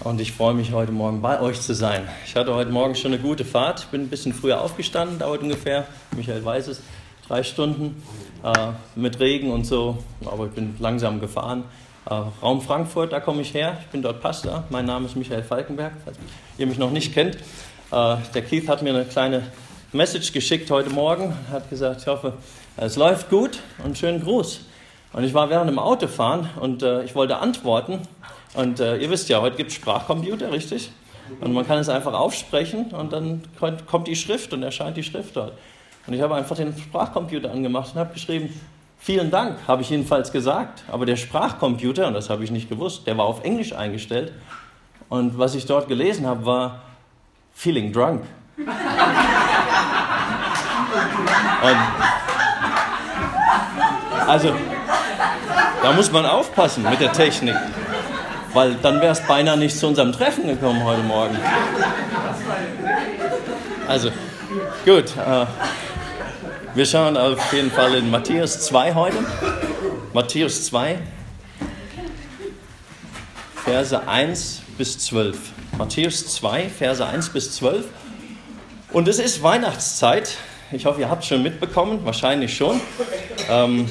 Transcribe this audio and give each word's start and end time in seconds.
und 0.00 0.20
ich 0.20 0.32
freue 0.32 0.54
mich 0.54 0.72
heute 0.72 0.90
Morgen 0.90 1.22
bei 1.22 1.40
euch 1.40 1.60
zu 1.60 1.74
sein. 1.74 2.08
Ich 2.26 2.34
hatte 2.34 2.54
heute 2.54 2.70
Morgen 2.70 2.94
schon 2.94 3.12
eine 3.12 3.22
gute 3.22 3.44
Fahrt, 3.44 3.80
Ich 3.80 3.86
bin 3.86 4.02
ein 4.02 4.08
bisschen 4.08 4.32
früher 4.32 4.60
aufgestanden, 4.60 5.18
dauert 5.18 5.42
ungefähr, 5.42 5.86
Michael 6.16 6.44
weiß 6.44 6.68
es, 6.68 6.80
drei 7.28 7.42
Stunden 7.42 8.02
äh, 8.42 8.72
mit 8.96 9.20
Regen 9.20 9.52
und 9.52 9.64
so, 9.64 9.98
aber 10.26 10.46
ich 10.46 10.52
bin 10.52 10.74
langsam 10.80 11.20
gefahren. 11.20 11.64
Äh, 12.06 12.14
Raum 12.42 12.60
Frankfurt, 12.60 13.12
da 13.12 13.20
komme 13.20 13.42
ich 13.42 13.54
her, 13.54 13.78
ich 13.80 13.86
bin 13.86 14.02
dort 14.02 14.20
Pastor, 14.20 14.64
mein 14.68 14.84
Name 14.84 15.06
ist 15.06 15.16
Michael 15.16 15.44
Falkenberg, 15.44 15.92
falls 16.04 16.18
ihr 16.58 16.66
mich 16.66 16.78
noch 16.78 16.90
nicht 16.90 17.14
kennt. 17.14 17.36
Äh, 17.36 18.16
der 18.34 18.42
Keith 18.42 18.68
hat 18.68 18.82
mir 18.82 18.90
eine 18.90 19.04
kleine 19.04 19.42
Message 19.92 20.32
geschickt 20.32 20.70
heute 20.70 20.90
Morgen, 20.90 21.36
hat 21.52 21.70
gesagt, 21.70 22.00
ich 22.00 22.06
hoffe, 22.08 22.34
es 22.76 22.96
läuft 22.96 23.30
gut 23.30 23.60
und 23.84 23.96
schönen 23.96 24.22
Gruß. 24.22 24.60
Und 25.12 25.22
ich 25.22 25.32
war 25.32 25.48
während 25.48 25.70
dem 25.70 25.78
Autofahren 25.78 26.50
und 26.58 26.82
äh, 26.82 27.04
ich 27.04 27.14
wollte 27.14 27.38
antworten 27.38 28.00
und 28.54 28.80
äh, 28.80 28.96
ihr 28.96 29.10
wisst 29.10 29.28
ja, 29.28 29.40
heute 29.40 29.56
gibt 29.56 29.70
es 29.70 29.76
Sprachcomputer, 29.76 30.52
richtig? 30.52 30.90
Und 31.40 31.52
man 31.52 31.66
kann 31.66 31.78
es 31.78 31.88
einfach 31.88 32.12
aufsprechen 32.12 32.92
und 32.92 33.12
dann 33.12 33.42
kommt 33.58 34.06
die 34.06 34.16
Schrift 34.16 34.52
und 34.52 34.62
erscheint 34.62 34.96
die 34.96 35.02
Schrift 35.02 35.36
dort. 35.36 35.52
Und 36.06 36.12
ich 36.14 36.20
habe 36.20 36.34
einfach 36.34 36.54
den 36.56 36.76
Sprachcomputer 36.76 37.50
angemacht 37.50 37.94
und 37.94 38.00
habe 38.00 38.12
geschrieben, 38.12 38.52
vielen 38.98 39.30
Dank, 39.30 39.56
habe 39.66 39.82
ich 39.82 39.90
jedenfalls 39.90 40.30
gesagt. 40.32 40.84
Aber 40.88 41.06
der 41.06 41.16
Sprachcomputer, 41.16 42.06
und 42.06 42.14
das 42.14 42.28
habe 42.30 42.44
ich 42.44 42.50
nicht 42.50 42.68
gewusst, 42.68 43.06
der 43.06 43.16
war 43.16 43.24
auf 43.24 43.42
Englisch 43.42 43.72
eingestellt. 43.72 44.32
Und 45.08 45.38
was 45.38 45.54
ich 45.54 45.66
dort 45.66 45.88
gelesen 45.88 46.26
habe, 46.26 46.44
war 46.44 46.82
feeling 47.54 47.92
drunk. 47.92 48.22
Und 51.64 51.78
also, 54.28 54.54
da 55.82 55.92
muss 55.92 56.12
man 56.12 56.26
aufpassen 56.26 56.82
mit 56.88 57.00
der 57.00 57.12
Technik 57.12 57.56
weil 58.54 58.76
dann 58.76 59.00
wäre 59.00 59.12
es 59.12 59.20
beinahe 59.20 59.58
nicht 59.58 59.76
zu 59.76 59.88
unserem 59.88 60.12
Treffen 60.12 60.46
gekommen 60.46 60.82
heute 60.84 61.02
Morgen. 61.02 61.36
Also, 63.86 64.10
gut. 64.84 65.16
Äh, 65.16 65.46
wir 66.74 66.86
schauen 66.86 67.16
auf 67.16 67.52
jeden 67.52 67.70
Fall 67.70 67.94
in 67.94 68.10
Matthäus 68.10 68.60
2 68.60 68.94
heute. 68.94 69.18
Matthäus 70.12 70.66
2, 70.66 70.98
Verse 73.64 74.08
1 74.08 74.62
bis 74.78 74.98
12. 74.98 75.36
Matthäus 75.76 76.34
2, 76.34 76.68
Verse 76.68 77.04
1 77.04 77.28
bis 77.30 77.52
12. 77.56 77.86
Und 78.92 79.08
es 79.08 79.18
ist 79.18 79.42
Weihnachtszeit. 79.42 80.36
Ich 80.70 80.86
hoffe, 80.86 81.00
ihr 81.00 81.10
habt 81.10 81.22
es 81.22 81.28
schon 81.28 81.42
mitbekommen, 81.42 82.00
wahrscheinlich 82.04 82.56
schon. 82.56 82.80
Ähm, 83.48 83.88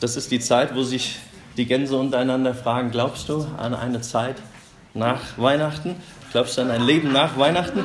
das 0.00 0.16
ist 0.16 0.30
die 0.30 0.40
Zeit, 0.40 0.74
wo 0.74 0.82
sich 0.82 1.18
die 1.56 1.66
Gänse 1.66 1.96
untereinander 1.96 2.54
fragen, 2.54 2.90
glaubst 2.90 3.28
du 3.28 3.46
an 3.58 3.74
eine 3.74 4.00
Zeit 4.00 4.36
nach 4.94 5.20
Weihnachten? 5.36 5.96
Glaubst 6.32 6.56
du 6.56 6.62
an 6.62 6.70
ein 6.70 6.82
Leben 6.82 7.12
nach 7.12 7.36
Weihnachten? 7.38 7.84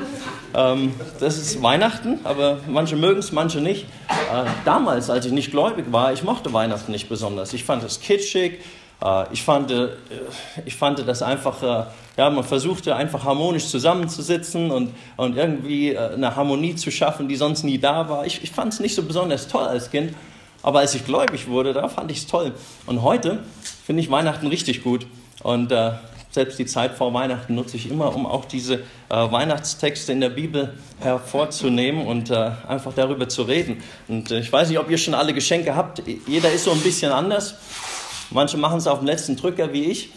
Ähm, 0.56 0.94
das 1.20 1.38
ist 1.38 1.62
Weihnachten, 1.62 2.20
aber 2.24 2.60
manche 2.68 2.96
mögen 2.96 3.20
es, 3.20 3.32
manche 3.32 3.60
nicht. 3.60 3.86
Äh, 4.10 4.46
damals, 4.64 5.10
als 5.10 5.26
ich 5.26 5.34
nicht 5.34 5.52
gläubig 5.52 5.92
war, 5.92 6.14
ich 6.14 6.24
mochte 6.24 6.54
Weihnachten 6.54 6.92
nicht 6.92 7.10
besonders. 7.10 7.54
Ich 7.54 7.66
fand 7.66 7.84
es 7.84 8.00
kitschig. 8.00 8.60
Äh, 9.04 9.26
ich, 9.32 9.44
fand, 9.44 9.72
äh, 9.72 9.90
ich 10.66 10.76
fand 10.76 11.06
das 11.08 11.22
einfach, 11.22 11.62
äh, 11.62 11.86
ja, 12.18 12.30
man 12.30 12.44
versuchte 12.44 12.96
einfach 12.96 13.24
harmonisch 13.26 13.68
zusammenzusitzen 13.68 14.72
und, 14.72 14.94
und 15.18 15.38
irgendwie 15.38 15.98
eine 15.98 16.36
Harmonie 16.36 16.76
zu 16.76 16.90
schaffen, 16.90 17.28
die 17.28 17.36
sonst 17.36 17.64
nie 17.64 17.78
da 17.78 18.10
war. 18.10 18.26
Ich, 18.26 18.44
ich 18.44 18.52
fand 18.52 18.74
es 18.74 18.80
nicht 18.80 18.96
so 18.96 19.04
besonders 19.04 19.48
toll 19.48 19.66
als 19.66 19.92
Kind. 19.92 20.14
Aber 20.64 20.80
als 20.80 20.96
ich 20.96 21.06
gläubig 21.06 21.48
wurde, 21.48 21.74
da 21.74 21.88
fand 21.88 22.12
ich 22.12 22.20
es 22.20 22.28
toll. 22.28 22.54
Und 22.86 23.02
heute 23.02 23.44
finde 23.86 24.02
ich 24.02 24.12
Weihnachten 24.12 24.48
richtig 24.48 24.84
gut. 24.84 25.08
Und 25.44 25.72
äh, 25.72 25.92
selbst 26.32 26.60
die 26.60 26.66
Zeit 26.66 26.94
vor 26.94 27.14
Weihnachten 27.14 27.56
nutze 27.56 27.78
ich 27.78 27.90
immer, 27.90 28.16
um 28.16 28.26
auch 28.26 28.46
diese 28.46 28.76
äh, 28.76 28.82
Weihnachtstexte 29.10 30.12
in 30.12 30.22
der 30.22 30.30
Bibel 30.30 30.78
hervorzunehmen 31.00 32.06
und 32.06 32.30
äh, 32.30 32.52
einfach 32.68 32.94
darüber 32.94 33.30
zu 33.30 33.44
reden. 33.44 33.82
Und 34.08 34.32
äh, 34.32 34.40
ich 34.40 34.52
weiß 34.52 34.70
nicht, 34.70 34.80
ob 34.80 34.90
ihr 34.90 34.98
schon 34.98 35.14
alle 35.14 35.34
Geschenke 35.34 35.76
habt. 35.76 36.04
Jeder 36.28 36.52
ist 36.52 36.66
so 36.66 36.72
ein 36.72 36.82
bisschen 36.82 37.12
anders. 37.12 37.56
Manche 38.30 38.58
machen 38.58 38.78
es 38.78 38.88
auf 38.88 39.00
dem 39.00 39.08
letzten 39.08 39.36
Drücker 39.36 39.72
wie 39.74 39.86
ich. 39.86 40.10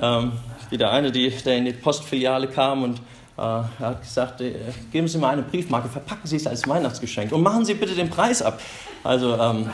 Ähm, 0.00 0.32
wie 0.70 0.78
der 0.78 0.90
eine, 0.90 1.12
die, 1.12 1.28
der 1.28 1.56
in 1.58 1.66
die 1.66 1.72
Postfiliale 1.72 2.48
kam 2.48 2.82
und 2.82 3.00
er 3.36 3.68
hat 3.78 4.02
gesagt, 4.02 4.40
äh, 4.40 4.54
geben 4.90 5.08
Sie 5.08 5.18
mir 5.18 5.28
eine 5.28 5.42
Briefmarke, 5.42 5.88
verpacken 5.88 6.26
Sie 6.26 6.36
es 6.36 6.46
als 6.46 6.68
Weihnachtsgeschenk 6.68 7.32
und 7.32 7.42
machen 7.42 7.64
Sie 7.64 7.74
bitte 7.74 7.94
den 7.94 8.10
Preis 8.10 8.42
ab. 8.42 8.60
Also 9.02 9.36
ähm, 9.36 9.70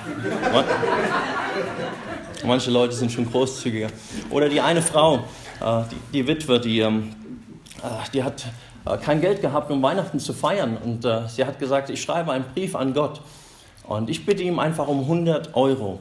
manche 2.44 2.70
Leute 2.70 2.94
sind 2.94 3.10
schon 3.10 3.30
großzügiger. 3.30 3.88
Oder 4.30 4.48
die 4.48 4.60
eine 4.60 4.80
Frau, 4.80 5.24
äh, 5.60 5.82
die, 5.90 6.12
die, 6.12 6.26
Witwe, 6.26 6.60
die, 6.60 6.80
ähm, 6.80 7.14
äh, 7.82 8.10
die 8.12 8.22
hat 8.22 8.46
äh, 8.86 8.96
kein 8.96 9.20
Geld 9.20 9.40
gehabt, 9.40 9.70
um 9.70 9.82
Weihnachten 9.82 10.20
zu 10.20 10.32
feiern. 10.32 10.76
Und 10.76 11.04
äh, 11.04 11.28
sie 11.28 11.44
hat 11.44 11.58
gesagt, 11.58 11.90
ich 11.90 12.00
schreibe 12.00 12.32
einen 12.32 12.44
Brief 12.54 12.76
an 12.76 12.94
Gott. 12.94 13.20
Und 13.86 14.08
ich 14.08 14.24
bitte 14.24 14.42
ihm 14.42 14.58
einfach 14.58 14.86
um 14.86 15.00
100 15.00 15.56
Euro. 15.56 15.98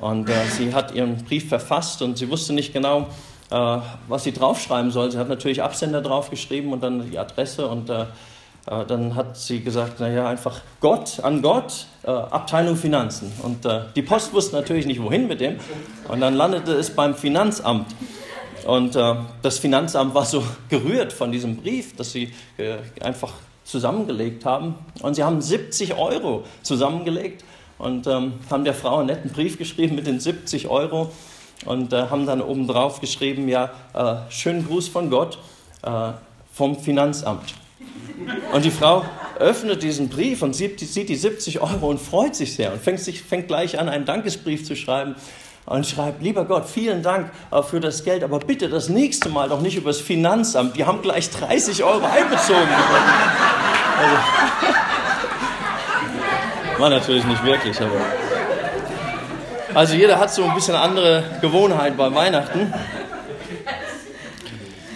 Und 0.00 0.28
äh, 0.28 0.46
sie 0.46 0.74
hat 0.74 0.94
ihren 0.94 1.16
Brief 1.24 1.48
verfasst 1.48 2.02
und 2.02 2.18
sie 2.18 2.30
wusste 2.30 2.52
nicht 2.52 2.72
genau, 2.72 3.08
was 3.50 4.24
sie 4.24 4.32
draufschreiben 4.32 4.90
soll. 4.92 5.10
Sie 5.10 5.18
hat 5.18 5.28
natürlich 5.28 5.62
Absender 5.62 6.00
draufgeschrieben 6.00 6.72
und 6.72 6.82
dann 6.82 7.10
die 7.10 7.18
Adresse 7.18 7.66
und 7.66 7.90
äh, 7.90 8.06
dann 8.86 9.14
hat 9.14 9.36
sie 9.36 9.60
gesagt, 9.60 10.00
naja, 10.00 10.28
einfach 10.28 10.60
Gott, 10.80 11.20
an 11.22 11.42
Gott, 11.42 11.86
äh, 12.02 12.10
Abteilung 12.10 12.76
Finanzen. 12.76 13.32
Und 13.42 13.64
äh, 13.64 13.80
die 13.96 14.02
Post 14.02 14.32
wusste 14.32 14.54
natürlich 14.54 14.86
nicht, 14.86 15.02
wohin 15.02 15.26
mit 15.26 15.40
dem. 15.40 15.56
Und 16.08 16.20
dann 16.20 16.34
landete 16.34 16.72
es 16.74 16.90
beim 16.90 17.14
Finanzamt. 17.14 17.86
Und 18.66 18.96
äh, 18.96 19.14
das 19.42 19.58
Finanzamt 19.58 20.14
war 20.14 20.24
so 20.24 20.44
gerührt 20.68 21.12
von 21.12 21.32
diesem 21.32 21.56
Brief, 21.56 21.96
dass 21.96 22.12
sie 22.12 22.32
äh, 22.58 22.76
einfach 23.00 23.32
zusammengelegt 23.64 24.44
haben. 24.44 24.74
Und 25.02 25.14
sie 25.14 25.24
haben 25.24 25.40
70 25.40 25.94
Euro 25.96 26.44
zusammengelegt 26.62 27.44
und 27.78 28.06
ähm, 28.06 28.34
haben 28.50 28.64
der 28.64 28.74
Frau 28.74 28.98
einen 28.98 29.06
netten 29.06 29.30
Brief 29.30 29.56
geschrieben 29.56 29.94
mit 29.94 30.06
den 30.06 30.20
70 30.20 30.68
Euro 30.68 31.10
und 31.64 31.92
äh, 31.92 32.06
haben 32.08 32.26
dann 32.26 32.40
obendrauf 32.40 33.00
geschrieben, 33.00 33.48
ja, 33.48 33.70
schönen 34.30 34.66
Gruß 34.66 34.88
von 34.88 35.10
Gott 35.10 35.38
vom 36.52 36.78
Finanzamt. 36.78 37.54
Und 38.52 38.64
die 38.64 38.70
Frau 38.70 39.04
öffnet 39.38 39.82
diesen 39.82 40.08
Brief 40.08 40.42
und 40.42 40.54
sieht, 40.54 40.80
sieht 40.80 41.08
die 41.08 41.16
70 41.16 41.60
Euro 41.60 41.88
und 41.88 42.00
freut 42.00 42.36
sich 42.36 42.54
sehr 42.54 42.72
und 42.72 42.82
fängt, 42.82 43.00
sich, 43.00 43.22
fängt 43.22 43.48
gleich 43.48 43.78
an, 43.78 43.88
einen 43.88 44.04
Dankesbrief 44.04 44.64
zu 44.64 44.76
schreiben 44.76 45.14
und 45.66 45.86
schreibt, 45.86 46.22
lieber 46.22 46.44
Gott, 46.44 46.68
vielen 46.68 47.02
Dank 47.02 47.30
äh, 47.50 47.62
für 47.62 47.80
das 47.80 48.04
Geld, 48.04 48.22
aber 48.22 48.38
bitte 48.40 48.68
das 48.68 48.88
nächste 48.88 49.28
Mal 49.28 49.48
doch 49.48 49.60
nicht 49.60 49.76
übers 49.76 50.00
Finanzamt. 50.00 50.76
Die 50.76 50.84
haben 50.84 51.00
gleich 51.00 51.30
30 51.30 51.82
Euro 51.84 52.04
einbezogen. 52.04 52.68
Also, 53.98 54.16
war 56.78 56.90
natürlich 56.90 57.24
nicht 57.24 57.44
wirklich, 57.44 57.80
aber. 57.80 58.19
Also 59.74 59.94
jeder 59.94 60.18
hat 60.18 60.32
so 60.32 60.44
ein 60.44 60.54
bisschen 60.54 60.74
andere 60.74 61.22
Gewohnheit 61.40 61.96
bei 61.96 62.12
Weihnachten. 62.12 62.72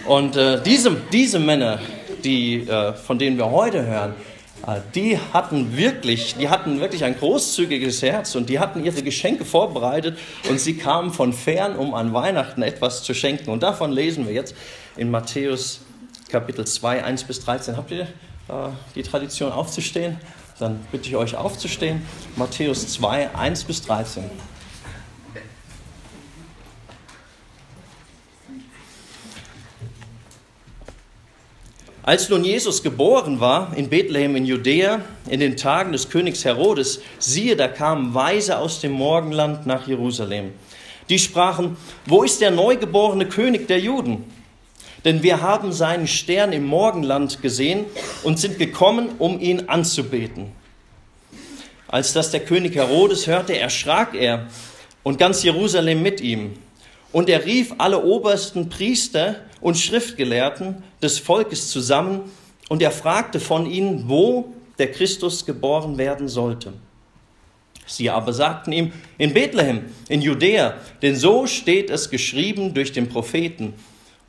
Und 0.05 0.35
äh, 0.35 0.61
diese, 0.61 0.91
diese 1.11 1.39
Männer, 1.39 1.79
die, 2.23 2.67
äh, 2.67 2.93
von 2.93 3.17
denen 3.17 3.37
wir 3.37 3.49
heute 3.49 3.85
hören, 3.85 4.13
äh, 4.67 4.81
die 4.93 5.17
hatten 5.33 5.77
wirklich, 5.77 6.35
die 6.35 6.49
hatten 6.49 6.79
wirklich 6.79 7.03
ein 7.05 7.17
großzügiges 7.17 8.01
Herz 8.01 8.35
und 8.35 8.49
die 8.49 8.59
hatten 8.59 8.83
ihre 8.83 9.01
Geschenke 9.01 9.45
vorbereitet 9.45 10.17
und 10.49 10.59
sie 10.59 10.75
kamen 10.77 11.11
von 11.11 11.31
fern, 11.31 11.75
um 11.77 11.93
an 11.93 12.13
Weihnachten 12.13 12.61
etwas 12.61 13.03
zu 13.03 13.13
schenken. 13.13 13.49
Und 13.49 13.63
davon 13.63 13.91
lesen 13.91 14.27
wir 14.27 14.33
jetzt 14.33 14.55
in 14.97 15.09
Matthäus 15.09 15.81
Kapitel 16.29 16.65
2, 16.65 17.03
1 17.03 17.23
bis 17.23 17.39
13. 17.45 17.77
Habt 17.77 17.91
ihr 17.91 18.01
äh, 18.01 18.07
die 18.93 19.03
Tradition 19.03 19.51
aufzustehen? 19.51 20.17
Dann 20.59 20.85
bitte 20.91 21.07
ich 21.07 21.15
euch 21.15 21.35
aufzustehen. 21.35 22.05
Matthäus 22.35 22.87
2, 22.89 23.35
1 23.35 23.63
bis 23.63 23.81
13. 23.83 24.23
Als 32.07 32.29
nun 32.29 32.43
Jesus 32.43 32.83
geboren 32.83 33.39
war 33.39 33.75
in 33.75 33.89
Bethlehem 33.89 34.35
in 34.35 34.45
Judäa 34.45 35.01
in 35.27 35.39
den 35.39 35.57
Tagen 35.57 35.91
des 35.91 36.07
Königs 36.07 36.45
Herodes, 36.45 37.01
siehe, 37.17 37.55
da 37.55 37.67
kamen 37.67 38.13
Weise 38.13 38.59
aus 38.59 38.79
dem 38.79 38.91
Morgenland 38.91 39.65
nach 39.65 39.87
Jerusalem. 39.87 40.51
Die 41.09 41.17
sprachen, 41.17 41.77
wo 42.05 42.21
ist 42.21 42.41
der 42.41 42.51
neugeborene 42.51 43.25
König 43.25 43.67
der 43.67 43.79
Juden? 43.79 44.23
Denn 45.03 45.23
wir 45.23 45.41
haben 45.41 45.73
seinen 45.73 46.05
Stern 46.05 46.53
im 46.53 46.67
Morgenland 46.67 47.41
gesehen 47.41 47.85
und 48.21 48.37
sind 48.39 48.59
gekommen, 48.59 49.09
um 49.17 49.39
ihn 49.39 49.67
anzubeten. 49.67 50.51
Als 51.87 52.13
das 52.13 52.29
der 52.29 52.41
König 52.41 52.75
Herodes 52.75 53.25
hörte, 53.25 53.57
erschrak 53.57 54.13
er 54.13 54.45
und 55.01 55.17
ganz 55.17 55.41
Jerusalem 55.41 56.03
mit 56.03 56.21
ihm. 56.21 56.53
Und 57.11 57.29
er 57.29 57.45
rief 57.45 57.73
alle 57.79 58.03
obersten 58.03 58.69
Priester 58.69 59.37
und 59.65 59.79
Schriftgelehrten 59.79 60.83
des 61.01 61.17
Volkes 61.17 61.71
zusammen 61.71 62.31
und 62.69 62.83
er 62.83 62.91
fragte 62.91 63.39
von 63.39 63.65
ihnen, 63.65 64.07
wo 64.07 64.53
der 64.77 64.91
Christus 64.91 65.43
geboren 65.43 65.97
werden 65.97 66.27
sollte. 66.27 66.73
Sie 67.87 68.11
aber 68.11 68.31
sagten 68.31 68.71
ihm, 68.71 68.93
in 69.17 69.33
Bethlehem, 69.33 69.85
in 70.07 70.21
Judäa, 70.21 70.75
denn 71.01 71.15
so 71.15 71.47
steht 71.47 71.89
es 71.89 72.11
geschrieben 72.11 72.75
durch 72.75 72.91
den 72.91 73.09
Propheten. 73.09 73.73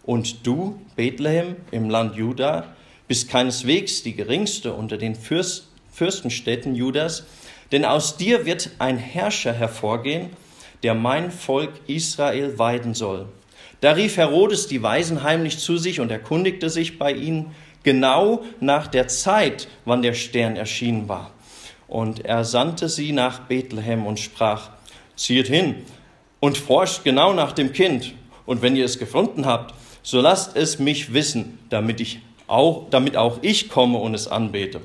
Und 0.05 0.47
du, 0.47 0.81
Bethlehem 0.97 1.57
im 1.71 1.91
Land 1.91 2.17
Juda, 2.17 2.75
bist 3.07 3.29
keineswegs 3.29 4.03
die 4.03 4.17
geringste 4.17 4.73
unter 4.73 4.97
den 4.97 5.15
Fürst, 5.15 5.69
Fürstenstädten 5.93 6.75
Judas, 6.75 7.25
denn 7.73 7.85
aus 7.85 8.17
dir 8.17 8.47
wird 8.47 8.71
ein 8.79 8.97
Herrscher 8.97 9.53
hervorgehen, 9.53 10.31
der 10.83 10.95
mein 10.95 11.31
Volk 11.31 11.73
Israel 11.89 12.59
weiden 12.59 12.95
soll. 12.95 13.29
Da 13.81 13.93
rief 13.93 14.17
Herodes 14.17 14.69
die 14.69 14.83
Weisen 14.83 15.23
heimlich 15.23 15.59
zu 15.59 15.77
sich 15.77 16.01
und 16.01 16.11
erkundigte 16.11 16.71
sich 16.71 16.99
bei 16.99 17.13
ihnen 17.13 17.55
genau 17.83 18.43
nach 18.61 18.87
der 18.87 19.09
Zeit, 19.09 19.69
wann 19.85 20.03
der 20.03 20.15
Stern 20.15 20.57
erschienen 20.57 21.09
war. 21.09 21.33
Und 21.89 22.25
er 22.25 22.45
sandte 22.45 22.89
sie 22.89 23.13
nach 23.13 23.41
Bethlehem 23.41 24.07
und 24.07 24.19
sprach, 24.19 24.71
zieht 25.15 25.47
hin 25.47 25.77
und 26.41 26.59
forscht 26.59 27.05
genau 27.05 27.33
nach 27.33 27.53
dem 27.53 27.73
Kind. 27.73 28.15
Und 28.45 28.63
wenn 28.63 28.77
ihr 28.77 28.85
es 28.85 28.99
gefunden 28.99 29.47
habt, 29.47 29.75
so 30.03 30.21
lasst 30.21 30.57
es 30.57 30.79
mich 30.79 31.13
wissen, 31.13 31.59
damit, 31.69 32.01
ich 32.01 32.21
auch, 32.47 32.89
damit 32.91 33.17
auch 33.17 33.39
ich 33.43 33.69
komme 33.69 33.99
und 33.99 34.15
es 34.15 34.29
anbete. 34.29 34.81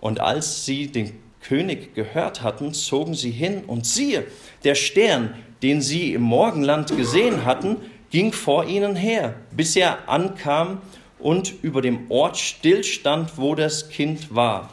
Und 0.00 0.20
als 0.20 0.64
sie 0.64 0.88
den 0.88 1.18
König 1.40 1.94
gehört 1.94 2.42
hatten, 2.42 2.74
zogen 2.74 3.14
sie 3.14 3.30
hin 3.30 3.64
und 3.66 3.86
siehe, 3.86 4.26
der 4.64 4.74
Stern, 4.74 5.34
den 5.62 5.80
sie 5.82 6.12
im 6.14 6.22
Morgenland 6.22 6.96
gesehen 6.96 7.44
hatten, 7.44 7.76
ging 8.10 8.32
vor 8.32 8.64
ihnen 8.64 8.96
her, 8.96 9.34
bis 9.50 9.76
er 9.76 10.08
ankam 10.08 10.80
und 11.18 11.52
über 11.62 11.82
dem 11.82 12.10
Ort 12.10 12.36
stillstand, 12.36 13.32
wo 13.36 13.54
das 13.54 13.90
Kind 13.90 14.34
war. 14.34 14.70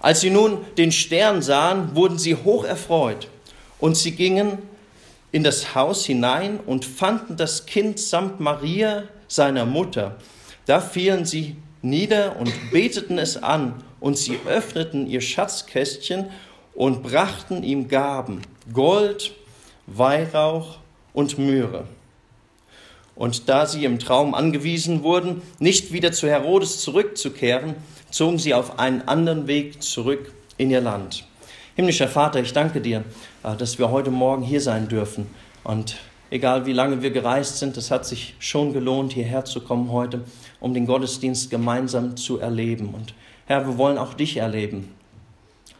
Als 0.00 0.20
sie 0.20 0.30
nun 0.30 0.58
den 0.76 0.92
Stern 0.92 1.42
sahen, 1.42 1.94
wurden 1.96 2.18
sie 2.18 2.36
hoch 2.36 2.64
erfreut 2.64 3.28
und 3.80 3.96
sie 3.96 4.12
gingen 4.12 4.58
in 5.32 5.42
das 5.42 5.74
Haus 5.74 6.06
hinein 6.06 6.58
und 6.60 6.84
fanden 6.84 7.36
das 7.36 7.66
Kind 7.66 7.98
samt 7.98 8.40
Maria, 8.40 9.04
seiner 9.26 9.66
Mutter. 9.66 10.16
Da 10.66 10.80
fielen 10.80 11.26
sie 11.26 11.56
nieder 11.82 12.36
und 12.38 12.52
beteten 12.70 13.18
es 13.18 13.42
an 13.42 13.82
und 14.00 14.16
sie 14.16 14.38
öffneten 14.46 15.06
ihr 15.06 15.20
Schatzkästchen 15.20 16.26
und 16.74 17.02
brachten 17.02 17.62
ihm 17.62 17.88
Gaben, 17.88 18.42
Gold, 18.72 19.32
Weihrauch 19.86 20.78
und 21.12 21.38
Myrrhe. 21.38 21.84
Und 23.14 23.48
da 23.48 23.66
sie 23.66 23.84
im 23.84 23.98
Traum 23.98 24.34
angewiesen 24.34 25.02
wurden, 25.02 25.42
nicht 25.58 25.92
wieder 25.92 26.12
zu 26.12 26.28
Herodes 26.28 26.80
zurückzukehren, 26.80 27.74
zogen 28.10 28.38
sie 28.38 28.54
auf 28.54 28.78
einen 28.78 29.02
anderen 29.02 29.48
Weg 29.48 29.82
zurück 29.82 30.32
in 30.56 30.70
ihr 30.70 30.80
Land. 30.80 31.24
Himmlischer 31.74 32.08
Vater, 32.08 32.40
ich 32.40 32.52
danke 32.52 32.80
dir, 32.80 33.04
äh, 33.42 33.56
dass 33.56 33.78
wir 33.78 33.90
heute 33.90 34.10
Morgen 34.10 34.42
hier 34.42 34.60
sein 34.60 34.88
dürfen. 34.88 35.26
Und 35.64 35.96
egal 36.30 36.66
wie 36.66 36.72
lange 36.72 37.02
wir 37.02 37.10
gereist 37.10 37.58
sind, 37.58 37.76
es 37.76 37.90
hat 37.90 38.06
sich 38.06 38.34
schon 38.38 38.72
gelohnt, 38.72 39.12
hierher 39.12 39.44
zu 39.44 39.60
kommen 39.60 39.90
heute, 39.92 40.24
um 40.60 40.74
den 40.74 40.86
Gottesdienst 40.86 41.50
gemeinsam 41.50 42.16
zu 42.16 42.38
erleben. 42.38 42.94
Und 42.94 43.14
Herr, 43.46 43.66
wir 43.66 43.78
wollen 43.78 43.98
auch 43.98 44.14
dich 44.14 44.36
erleben. 44.36 44.94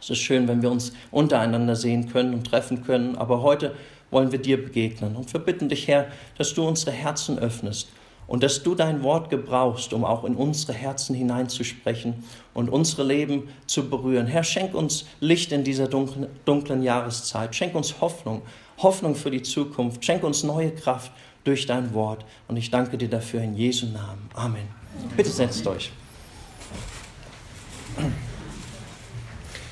Es 0.01 0.09
ist 0.09 0.19
schön, 0.19 0.47
wenn 0.47 0.61
wir 0.61 0.71
uns 0.71 0.93
untereinander 1.11 1.75
sehen 1.75 2.09
können 2.11 2.33
und 2.33 2.45
treffen 2.45 2.83
können, 2.83 3.17
aber 3.17 3.41
heute 3.41 3.75
wollen 4.11 4.31
wir 4.31 4.39
dir 4.39 4.63
begegnen. 4.63 5.15
Und 5.15 5.31
wir 5.33 5.39
bitten 5.39 5.69
dich, 5.69 5.87
Herr, 5.87 6.07
dass 6.37 6.53
du 6.53 6.67
unsere 6.67 6.91
Herzen 6.91 7.37
öffnest 7.37 7.89
und 8.29 8.43
dass 8.43 8.63
du 8.63 8.75
dein 8.75 9.03
Wort 9.03 9.29
gebrauchst, 9.29 9.91
um 9.91 10.05
auch 10.05 10.23
in 10.23 10.35
unsere 10.35 10.73
Herzen 10.73 11.15
hineinzusprechen 11.15 12.23
und 12.53 12.69
unsere 12.69 13.03
Leben 13.03 13.49
zu 13.65 13.89
berühren. 13.89 14.27
Herr, 14.27 14.43
schenk 14.43 14.73
uns 14.75 15.05
Licht 15.19 15.51
in 15.51 15.63
dieser 15.63 15.87
dunklen, 15.87 16.27
dunklen 16.45 16.83
Jahreszeit. 16.83 17.55
Schenk 17.55 17.75
uns 17.75 18.01
Hoffnung, 18.01 18.43
Hoffnung 18.81 19.15
für 19.15 19.31
die 19.31 19.41
Zukunft. 19.41 20.03
Schenk 20.03 20.23
uns 20.23 20.43
neue 20.43 20.71
Kraft 20.71 21.11
durch 21.43 21.65
dein 21.65 21.93
Wort. 21.93 22.25
Und 22.47 22.57
ich 22.57 22.71
danke 22.71 22.97
dir 22.97 23.09
dafür 23.09 23.41
in 23.41 23.55
Jesu 23.55 23.87
Namen. 23.87 24.29
Amen. 24.33 24.67
Bitte 25.15 25.29
setzt 25.29 25.65
euch. 25.67 25.91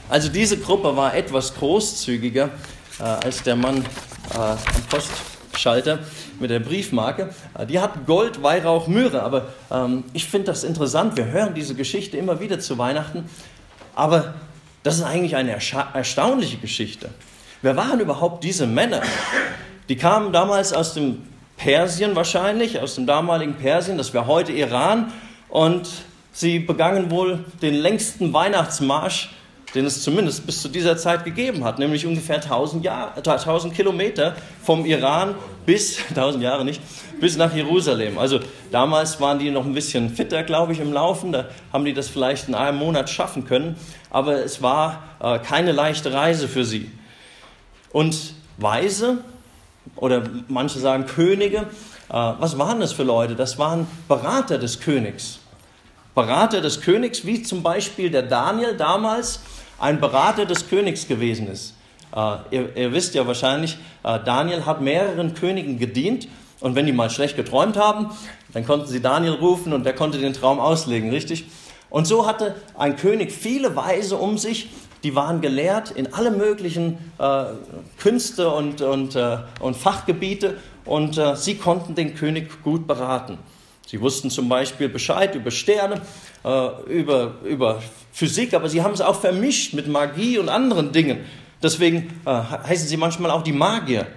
Also 0.09 0.30
diese 0.30 0.57
Gruppe 0.57 0.95
war 0.95 1.15
etwas 1.15 1.54
großzügiger 1.56 2.50
äh, 3.00 3.04
als 3.04 3.44
der 3.44 3.56
Mann 3.56 3.83
äh, 4.33 4.38
am 4.38 4.59
Postschalter 4.89 6.00
mit 6.39 6.50
der 6.50 6.59
Briefmarke. 6.59 7.33
Äh, 7.57 7.65
die 7.65 7.80
hat 7.80 8.06
Gold, 8.06 8.42
Weihrauch, 8.42 8.88
Myrrhe. 8.88 9.21
Aber 9.21 9.50
ähm, 9.69 10.06
ich 10.13 10.25
finde 10.25 10.48
das 10.48 10.63
interessant. 10.63 11.18
Wir 11.18 11.25
hören 11.25 11.54
diese 11.54 11.75
Geschichte 11.75 12.18
immer 12.18 12.39
wieder 12.39 12.59
zu 12.59 12.77
Weihnachten. 12.77 13.30
Aber 13.95 14.36
das 14.83 14.95
ist 14.95 15.04
eigentlich 15.04 15.36
eine 15.36 15.51
erstaunliche 15.51 16.57
Geschichte. 16.57 17.09
Wer 17.62 17.75
waren 17.75 18.00
überhaupt 18.00 18.44
diese 18.44 18.68
Männer? 18.68 19.01
Die 19.89 19.95
kamen 19.95 20.31
damals 20.31 20.74
aus 20.74 20.94
dem 20.94 21.24
Persien 21.57 22.15
wahrscheinlich, 22.15 22.80
aus 22.80 22.95
dem 22.95 23.06
damaligen 23.06 23.56
Persien, 23.56 23.98
das 23.98 24.13
wäre 24.13 24.27
heute 24.27 24.51
Iran. 24.51 25.12
Und 25.50 25.89
sie 26.31 26.59
begangen 26.59 27.09
wohl 27.09 27.45
den 27.62 27.74
längsten 27.74 28.33
Weihnachtsmarsch 28.33 29.30
den 29.75 29.86
es 29.86 30.01
zumindest 30.01 30.45
bis 30.45 30.62
zu 30.62 30.69
dieser 30.69 30.98
Zeit 30.98 31.25
gegeben 31.25 31.63
hat, 31.63 31.77
nämlich 31.77 32.06
ungefähr 32.06 32.38
1000, 32.38 32.83
Jahr, 32.83 33.13
1000 33.15 33.74
Kilometer 33.74 34.36
vom 34.63 34.86
Iran 34.86 35.36
bis, 35.65 36.00
1000 36.09 36.44
Jahre 36.44 36.63
nicht, 36.63 36.81
bis 37.19 37.38
nach 37.38 37.54
Jerusalem. 37.54 38.18
Also 38.18 38.39
damals 38.71 39.19
waren 39.19 39.39
die 39.39 39.51
noch 39.51 39.65
ein 39.65 39.74
bisschen 39.74 40.09
fitter, 40.09 40.44
glaube 40.44 40.74
ich, 40.74 40.80
im 40.80 40.94
Laufen, 40.94 41.31
da 41.31 41.45
haben 41.74 41.86
die 41.86 41.94
das 41.94 42.07
vielleicht 42.07 42.48
in 42.48 42.56
einem 42.56 42.77
Monat 42.77 43.09
schaffen 43.09 43.45
können, 43.45 43.75
aber 44.09 44.44
es 44.44 44.62
war 44.62 45.04
äh, 45.19 45.39
keine 45.39 45.74
leichte 45.74 46.13
Reise 46.13 46.48
für 46.48 46.63
sie. 46.63 46.89
Und 47.97 48.35
Weise, 48.57 49.23
oder 49.95 50.21
manche 50.49 50.77
sagen 50.77 51.07
Könige, 51.07 51.61
äh, 51.61 51.63
was 52.11 52.59
waren 52.59 52.79
das 52.79 52.94
für 52.94 53.01
Leute? 53.01 53.35
Das 53.35 53.57
waren 53.57 53.88
Berater 54.07 54.59
des 54.59 54.79
Königs. 54.79 55.39
Berater 56.13 56.61
des 56.61 56.81
Königs, 56.81 57.25
wie 57.25 57.41
zum 57.41 57.63
Beispiel 57.63 58.11
der 58.11 58.21
Daniel 58.21 58.77
damals, 58.77 59.39
ein 59.79 59.99
Berater 59.99 60.45
des 60.45 60.69
Königs 60.69 61.07
gewesen 61.07 61.47
ist. 61.47 61.73
Äh, 62.15 62.35
ihr, 62.51 62.77
ihr, 62.77 62.94
wisst 62.94 63.15
ja 63.15 63.25
wahrscheinlich, 63.25 63.79
äh, 64.03 64.19
Daniel 64.23 64.67
hat 64.67 64.79
mehreren 64.79 65.33
Königen 65.33 65.79
gedient 65.79 66.27
und 66.59 66.75
wenn 66.75 66.85
die 66.85 66.94
mal 66.94 67.09
schlecht 67.09 67.35
geträumt 67.35 67.77
haben, 67.77 68.11
dann 68.53 68.63
konnten 68.63 68.85
sie 68.85 69.01
Daniel 69.01 69.33
rufen 69.33 69.73
und 69.73 69.88
der 69.88 69.95
konnte 69.95 70.19
den 70.19 70.33
Traum 70.33 70.59
auslegen, 70.59 71.09
richtig? 71.09 71.45
Und 71.89 72.05
so 72.05 72.27
hatte 72.27 72.53
ein 72.77 72.95
König 72.95 73.31
viele 73.31 73.75
Weise 73.75 74.17
um 74.17 74.38
sich, 74.38 74.69
die 75.03 75.15
waren 75.15 75.41
gelehrt 75.41 75.91
in 75.91 76.13
alle 76.13 76.31
möglichen 76.31 76.97
äh, 77.19 77.45
Künste 77.97 78.49
und, 78.49 78.81
und, 78.81 79.15
äh, 79.15 79.38
und 79.59 79.77
Fachgebiete 79.77 80.57
und 80.85 81.17
äh, 81.17 81.35
sie 81.35 81.55
konnten 81.55 81.95
den 81.95 82.15
König 82.15 82.63
gut 82.63 82.88
beraten. 82.88 83.38
Sie 83.85 84.01
wussten 84.01 84.29
zum 84.29 84.49
Beispiel 84.49 84.89
Bescheid 84.89 85.33
über 85.35 85.51
Sterne, 85.51 86.01
äh, 86.44 86.68
über, 86.92 87.35
über 87.45 87.81
Physik, 88.11 88.54
aber 88.54 88.69
sie 88.69 88.81
haben 88.81 88.94
es 88.94 89.01
auch 89.01 89.19
vermischt 89.19 89.73
mit 89.73 89.87
Magie 89.87 90.37
und 90.39 90.49
anderen 90.49 90.92
Dingen. 90.92 91.19
Deswegen 91.61 92.21
äh, 92.25 92.31
heißen 92.31 92.87
sie 92.87 92.97
manchmal 92.97 93.31
auch 93.31 93.44
die 93.44 93.54
Magier. 93.54 94.07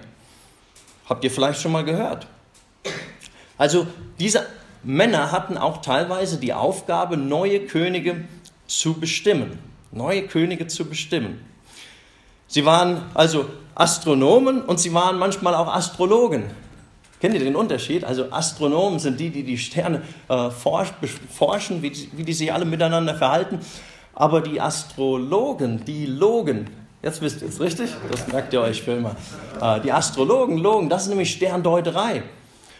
Habt 1.07 1.23
ihr 1.23 1.31
vielleicht 1.31 1.61
schon 1.61 1.71
mal 1.71 1.83
gehört? 1.83 2.27
Also 3.57 3.87
diese 4.19 4.45
Männer 4.83 5.31
hatten 5.31 5.57
auch 5.57 5.81
teilweise 5.81 6.37
die 6.37 6.53
Aufgabe, 6.53 7.17
neue 7.17 7.61
Könige 7.61 8.25
zu 8.67 8.95
bestimmen. 8.95 9.70
Neue 9.91 10.27
Könige 10.27 10.67
zu 10.67 10.85
bestimmen. 10.85 11.43
Sie 12.47 12.65
waren 12.65 13.03
also 13.13 13.45
Astronomen 13.75 14.61
und 14.61 14.79
sie 14.79 14.93
waren 14.93 15.17
manchmal 15.17 15.55
auch 15.55 15.73
Astrologen. 15.73 16.43
Kennt 17.19 17.33
ihr 17.35 17.39
den 17.39 17.55
Unterschied? 17.55 18.03
Also 18.03 18.31
Astronomen 18.31 18.99
sind 18.99 19.19
die, 19.19 19.29
die 19.29 19.43
die 19.43 19.57
Sterne 19.57 20.01
äh, 20.27 20.49
forschen, 20.49 21.81
wie, 21.81 22.09
wie 22.13 22.23
die 22.23 22.33
sich 22.33 22.51
alle 22.51 22.65
miteinander 22.65 23.15
verhalten. 23.15 23.59
Aber 24.15 24.41
die 24.41 24.59
Astrologen, 24.59 25.85
die 25.85 26.07
logen, 26.07 26.67
jetzt 27.01 27.21
wisst 27.21 27.41
ihr 27.41 27.47
es 27.47 27.59
richtig, 27.59 27.91
das 28.11 28.27
merkt 28.27 28.53
ihr 28.53 28.61
euch 28.61 28.81
für 28.81 28.93
immer. 28.93 29.15
Äh, 29.61 29.81
die 29.81 29.91
Astrologen 29.91 30.57
logen, 30.57 30.89
das 30.89 31.03
ist 31.03 31.09
nämlich 31.09 31.31
Sterndeuterei. 31.31 32.23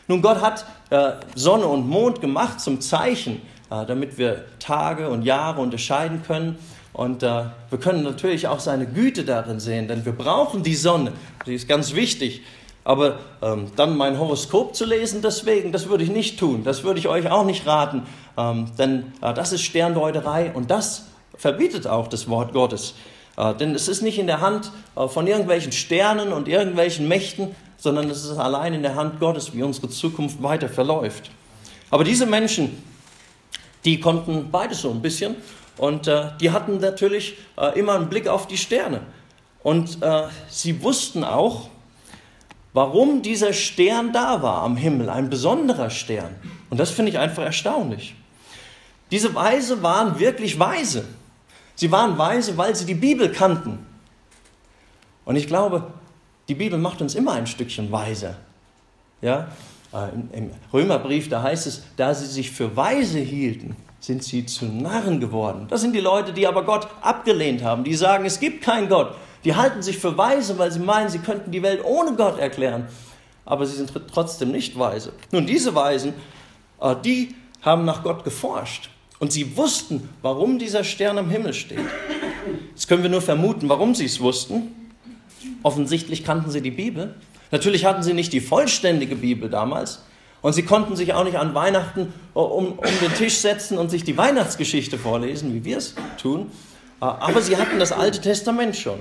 Nun, 0.07 0.21
Gott 0.21 0.41
hat 0.41 0.65
äh, 0.89 1.13
Sonne 1.35 1.67
und 1.67 1.87
Mond 1.87 2.19
gemacht 2.19 2.59
zum 2.59 2.81
Zeichen, 2.81 3.41
äh, 3.69 3.85
damit 3.85 4.17
wir 4.17 4.45
Tage 4.59 5.09
und 5.09 5.21
Jahre 5.23 5.61
unterscheiden 5.61 6.23
können. 6.23 6.57
Und 6.93 7.23
äh, 7.23 7.45
wir 7.69 7.79
können 7.79 8.03
natürlich 8.03 8.47
auch 8.47 8.59
seine 8.59 8.85
Güte 8.85 9.23
darin 9.23 9.59
sehen, 9.59 9.87
denn 9.87 10.05
wir 10.05 10.11
brauchen 10.11 10.63
die 10.63 10.75
Sonne, 10.75 11.13
die 11.45 11.55
ist 11.55 11.67
ganz 11.67 11.93
wichtig. 11.95 12.41
Aber 12.83 13.19
ähm, 13.41 13.71
dann 13.75 13.95
mein 13.95 14.19
Horoskop 14.19 14.75
zu 14.75 14.85
lesen, 14.85 15.21
deswegen, 15.21 15.71
das 15.71 15.87
würde 15.87 16.03
ich 16.03 16.09
nicht 16.09 16.39
tun. 16.39 16.63
Das 16.63 16.83
würde 16.83 16.99
ich 16.99 17.07
euch 17.07 17.29
auch 17.29 17.45
nicht 17.45 17.67
raten, 17.67 18.03
ähm, 18.37 18.71
denn 18.77 19.13
äh, 19.21 19.33
das 19.33 19.53
ist 19.53 19.61
Sterndeuterei 19.61 20.51
und 20.53 20.71
das 20.71 21.05
verbietet 21.37 21.87
auch 21.87 22.07
das 22.07 22.27
Wort 22.27 22.53
Gottes. 22.53 22.95
Äh, 23.37 23.53
denn 23.55 23.75
es 23.75 23.87
ist 23.87 24.01
nicht 24.01 24.17
in 24.17 24.27
der 24.27 24.41
Hand 24.41 24.71
äh, 24.95 25.07
von 25.07 25.27
irgendwelchen 25.27 25.71
Sternen 25.71 26.33
und 26.33 26.47
irgendwelchen 26.47 27.07
Mächten, 27.07 27.55
sondern 27.77 28.09
es 28.09 28.25
ist 28.25 28.37
allein 28.37 28.73
in 28.73 28.81
der 28.81 28.95
Hand 28.95 29.19
Gottes, 29.19 29.53
wie 29.53 29.63
unsere 29.63 29.89
Zukunft 29.89 30.41
weiter 30.41 30.67
verläuft. 30.67 31.31
Aber 31.89 32.03
diese 32.03 32.25
Menschen, 32.25 32.83
die 33.85 33.99
konnten 33.99 34.49
beides 34.51 34.81
so 34.81 34.89
ein 34.89 35.01
bisschen 35.01 35.35
und 35.77 36.07
äh, 36.07 36.29
die 36.39 36.51
hatten 36.51 36.79
natürlich 36.79 37.37
äh, 37.57 37.77
immer 37.79 37.95
einen 37.95 38.09
Blick 38.09 38.27
auf 38.27 38.47
die 38.47 38.57
Sterne. 38.57 39.01
Und 39.63 40.01
äh, 40.01 40.23
sie 40.49 40.81
wussten 40.83 41.23
auch, 41.23 41.69
warum 42.73 43.21
dieser 43.21 43.53
Stern 43.53 44.13
da 44.13 44.41
war 44.41 44.63
am 44.63 44.75
Himmel, 44.75 45.09
ein 45.09 45.29
besonderer 45.29 45.89
Stern. 45.89 46.35
Und 46.69 46.79
das 46.79 46.91
finde 46.91 47.11
ich 47.11 47.19
einfach 47.19 47.43
erstaunlich. 47.43 48.15
Diese 49.11 49.35
Weise 49.35 49.83
waren 49.83 50.19
wirklich 50.19 50.57
weise. 50.57 51.05
Sie 51.75 51.91
waren 51.91 52.17
weise, 52.17 52.57
weil 52.57 52.75
sie 52.75 52.85
die 52.85 52.95
Bibel 52.95 53.31
kannten. 53.31 53.85
Und 55.25 55.35
ich 55.35 55.47
glaube, 55.47 55.87
die 56.47 56.55
Bibel 56.55 56.79
macht 56.79 57.01
uns 57.01 57.15
immer 57.15 57.33
ein 57.33 57.47
Stückchen 57.47 57.91
weiser. 57.91 58.35
Ja? 59.21 59.49
Äh, 59.93 60.37
Im 60.37 60.51
Römerbrief, 60.73 61.29
da 61.29 61.43
heißt 61.43 61.67
es, 61.67 61.83
da 61.97 62.13
sie 62.13 62.25
sich 62.25 62.51
für 62.51 62.75
weise 62.75 63.19
hielten, 63.19 63.75
sind 64.01 64.23
sie 64.23 64.45
zu 64.47 64.65
Narren 64.65 65.19
geworden. 65.19 65.67
Das 65.69 65.81
sind 65.81 65.93
die 65.93 65.99
Leute, 66.01 66.33
die 66.33 66.47
aber 66.47 66.63
Gott 66.63 66.87
abgelehnt 67.01 67.63
haben, 67.63 67.83
die 67.83 67.93
sagen, 67.93 68.25
es 68.25 68.39
gibt 68.39 68.63
keinen 68.63 68.89
Gott. 68.89 69.15
Die 69.45 69.55
halten 69.55 69.81
sich 69.81 69.97
für 69.99 70.17
weise, 70.17 70.57
weil 70.57 70.71
sie 70.71 70.79
meinen, 70.79 71.09
sie 71.09 71.19
könnten 71.19 71.51
die 71.51 71.61
Welt 71.61 71.81
ohne 71.85 72.15
Gott 72.15 72.39
erklären. 72.39 72.87
Aber 73.45 73.65
sie 73.65 73.75
sind 73.75 73.93
trotzdem 74.11 74.51
nicht 74.51 74.77
weise. 74.77 75.13
Nun, 75.31 75.45
diese 75.45 75.73
Weisen, 75.75 76.13
äh, 76.79 76.95
die 77.03 77.35
haben 77.61 77.85
nach 77.85 78.03
Gott 78.03 78.23
geforscht. 78.23 78.89
Und 79.19 79.31
sie 79.31 79.55
wussten, 79.55 80.09
warum 80.23 80.57
dieser 80.57 80.83
Stern 80.83 81.19
am 81.19 81.29
Himmel 81.29 81.53
steht. 81.53 81.79
Jetzt 82.71 82.87
können 82.87 83.03
wir 83.03 83.09
nur 83.09 83.21
vermuten, 83.21 83.69
warum 83.69 83.93
sie 83.93 84.05
es 84.05 84.19
wussten. 84.19 84.91
Offensichtlich 85.61 86.23
kannten 86.23 86.49
sie 86.49 86.61
die 86.61 86.71
Bibel. 86.71 87.15
Natürlich 87.51 87.85
hatten 87.85 88.01
sie 88.01 88.13
nicht 88.13 88.33
die 88.33 88.41
vollständige 88.41 89.15
Bibel 89.15 89.47
damals. 89.47 90.01
Und 90.41 90.53
sie 90.53 90.63
konnten 90.63 90.95
sich 90.95 91.13
auch 91.13 91.23
nicht 91.23 91.37
an 91.37 91.53
Weihnachten 91.53 92.13
äh, 92.35 92.39
um, 92.39 92.73
um 92.73 92.99
den 93.01 93.13
Tisch 93.15 93.37
setzen 93.37 93.77
und 93.77 93.89
sich 93.89 94.03
die 94.03 94.17
Weihnachtsgeschichte 94.17 94.97
vorlesen, 94.97 95.53
wie 95.53 95.63
wir 95.63 95.77
es 95.77 95.95
tun. 96.19 96.51
Äh, 97.01 97.05
aber 97.05 97.41
sie 97.41 97.57
hatten 97.57 97.79
das 97.79 97.91
Alte 97.91 98.21
Testament 98.21 98.75
schon. 98.75 98.99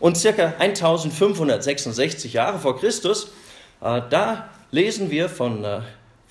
Und 0.00 0.16
circa 0.16 0.54
1566 0.58 2.32
Jahre 2.32 2.58
vor 2.58 2.78
Christus, 2.78 3.32
äh, 3.80 4.02
da 4.10 4.48
lesen 4.72 5.10
wir 5.10 5.28
von, 5.28 5.64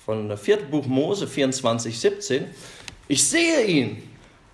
von 0.04 0.36
4. 0.36 0.56
Buch 0.70 0.86
Mose 0.86 1.26
24, 1.26 1.98
17, 1.98 2.46
ich 3.08 3.28
sehe 3.28 3.64
ihn, 3.64 4.02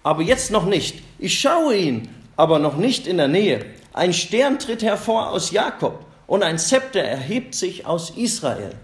aber 0.02 0.22
jetzt 0.22 0.50
noch 0.50 0.66
nicht. 0.66 1.02
Ich 1.18 1.38
schaue 1.38 1.76
ihn, 1.76 2.08
aber 2.36 2.58
noch 2.58 2.76
nicht 2.76 3.06
in 3.06 3.16
der 3.16 3.28
Nähe. 3.28 3.66
Ein 3.92 4.12
Stern 4.12 4.58
tritt 4.58 4.82
hervor 4.82 5.30
aus 5.30 5.50
Jakob 5.50 6.04
und 6.26 6.42
ein 6.42 6.58
Zepter 6.58 7.00
erhebt 7.00 7.54
sich 7.54 7.86
aus 7.86 8.10
Israel. 8.10 8.74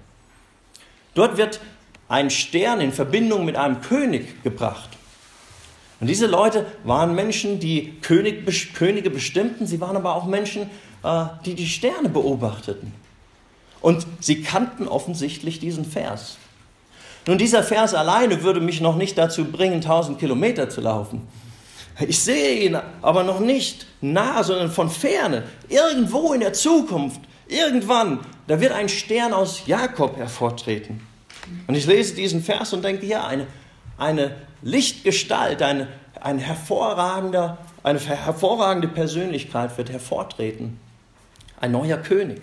Dort 1.14 1.36
wird 1.36 1.60
ein 2.08 2.30
Stern 2.30 2.80
in 2.80 2.92
Verbindung 2.92 3.44
mit 3.44 3.56
einem 3.56 3.80
König 3.80 4.42
gebracht. 4.42 4.90
Und 6.00 6.08
diese 6.08 6.26
Leute 6.26 6.66
waren 6.84 7.14
Menschen, 7.14 7.60
die 7.60 7.94
König, 8.02 8.74
Könige 8.74 9.10
bestimmten, 9.10 9.66
sie 9.66 9.80
waren 9.80 9.96
aber 9.96 10.14
auch 10.16 10.26
Menschen, 10.26 10.70
äh, 11.02 11.24
die 11.46 11.54
die 11.54 11.68
Sterne 11.68 12.08
beobachteten. 12.08 12.92
Und 13.80 14.06
sie 14.20 14.42
kannten 14.42 14.88
offensichtlich 14.88 15.60
diesen 15.60 15.84
Vers. 15.84 16.38
Nun, 17.26 17.38
dieser 17.38 17.62
Vers 17.62 17.94
alleine 17.94 18.42
würde 18.42 18.60
mich 18.60 18.80
noch 18.80 18.96
nicht 18.96 19.16
dazu 19.16 19.44
bringen, 19.44 19.76
1000 19.76 20.18
Kilometer 20.18 20.68
zu 20.68 20.80
laufen. 20.80 21.26
Ich 22.06 22.18
sehe 22.18 22.60
ihn 22.64 22.76
aber 23.02 23.22
noch 23.22 23.40
nicht 23.40 23.86
nah, 24.00 24.42
sondern 24.42 24.70
von 24.70 24.90
ferne, 24.90 25.44
irgendwo 25.68 26.32
in 26.32 26.40
der 26.40 26.52
Zukunft, 26.52 27.20
irgendwann, 27.48 28.20
da 28.46 28.60
wird 28.60 28.72
ein 28.72 28.88
Stern 28.88 29.32
aus 29.32 29.66
Jakob 29.66 30.16
hervortreten. 30.16 31.00
Und 31.66 31.74
ich 31.74 31.86
lese 31.86 32.14
diesen 32.14 32.42
Vers 32.42 32.72
und 32.72 32.84
denke, 32.84 33.06
ja, 33.06 33.26
eine, 33.26 33.46
eine 33.98 34.34
Lichtgestalt, 34.62 35.62
eine, 35.62 35.88
ein 36.20 36.38
hervorragender, 36.38 37.58
eine 37.82 38.00
hervorragende 38.00 38.88
Persönlichkeit 38.88 39.76
wird 39.76 39.90
hervortreten. 39.90 40.78
Ein 41.60 41.72
neuer 41.72 41.98
König. 41.98 42.40